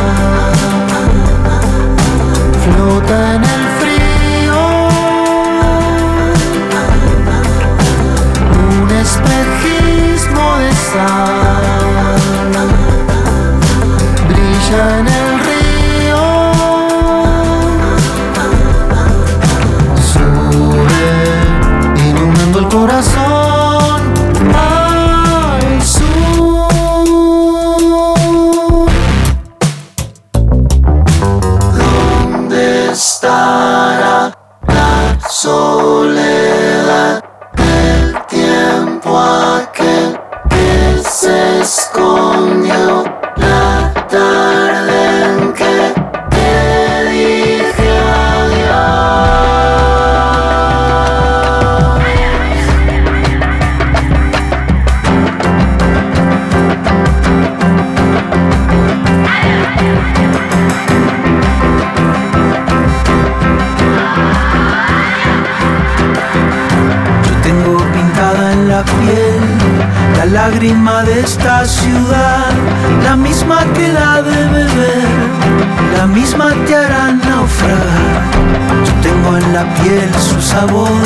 la 79.57 79.63
piel 79.81 80.09
su 80.29 80.39
sabor, 80.39 81.01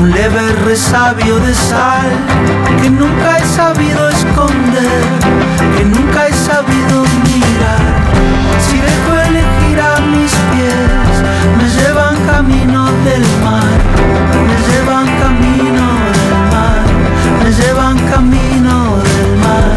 un 0.00 0.12
leve 0.12 0.42
resabio 0.64 1.40
de 1.40 1.52
sal 1.52 2.08
que 2.80 2.88
nunca 2.88 3.38
he 3.38 3.46
sabido 3.60 4.08
esconder, 4.10 5.02
que 5.76 5.84
nunca 5.84 6.28
he 6.28 6.32
sabido 6.50 6.96
mirar. 7.26 7.84
Si 8.66 8.76
dejo 8.88 9.12
elegir 9.28 9.78
a 9.80 9.94
mis 10.14 10.32
pies, 10.50 11.14
me 11.58 11.66
llevan 11.76 12.16
camino 12.32 12.80
del 13.08 13.24
mar, 13.46 13.76
me 14.48 14.56
llevan 14.68 15.06
camino 15.22 15.86
del 16.14 16.32
mar, 16.52 16.82
me 17.42 17.50
llevan 17.58 17.98
camino 18.12 18.74
del 19.08 19.30
mar. 19.44 19.68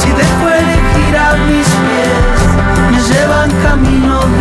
Si 0.00 0.08
dejo 0.22 0.44
elegir 0.62 1.14
a 1.28 1.30
mis 1.48 1.68
pies, 1.84 2.38
me 2.92 3.00
llevan 3.08 3.50
camino 3.66 4.14
del 4.20 4.30
mar, 4.30 4.33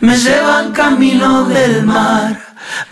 me 0.00 0.16
llevan 0.16 0.72
camino 0.72 1.44
del 1.44 1.84
mar, 1.84 2.38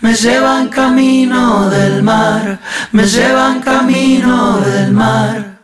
me 0.00 0.14
llevan 0.14 0.68
camino 0.68 1.68
del 1.70 2.02
mar, 2.02 2.58
me 2.92 3.04
llevan 3.06 3.60
camino 3.60 4.58
del 4.60 4.92
mar. 4.92 5.57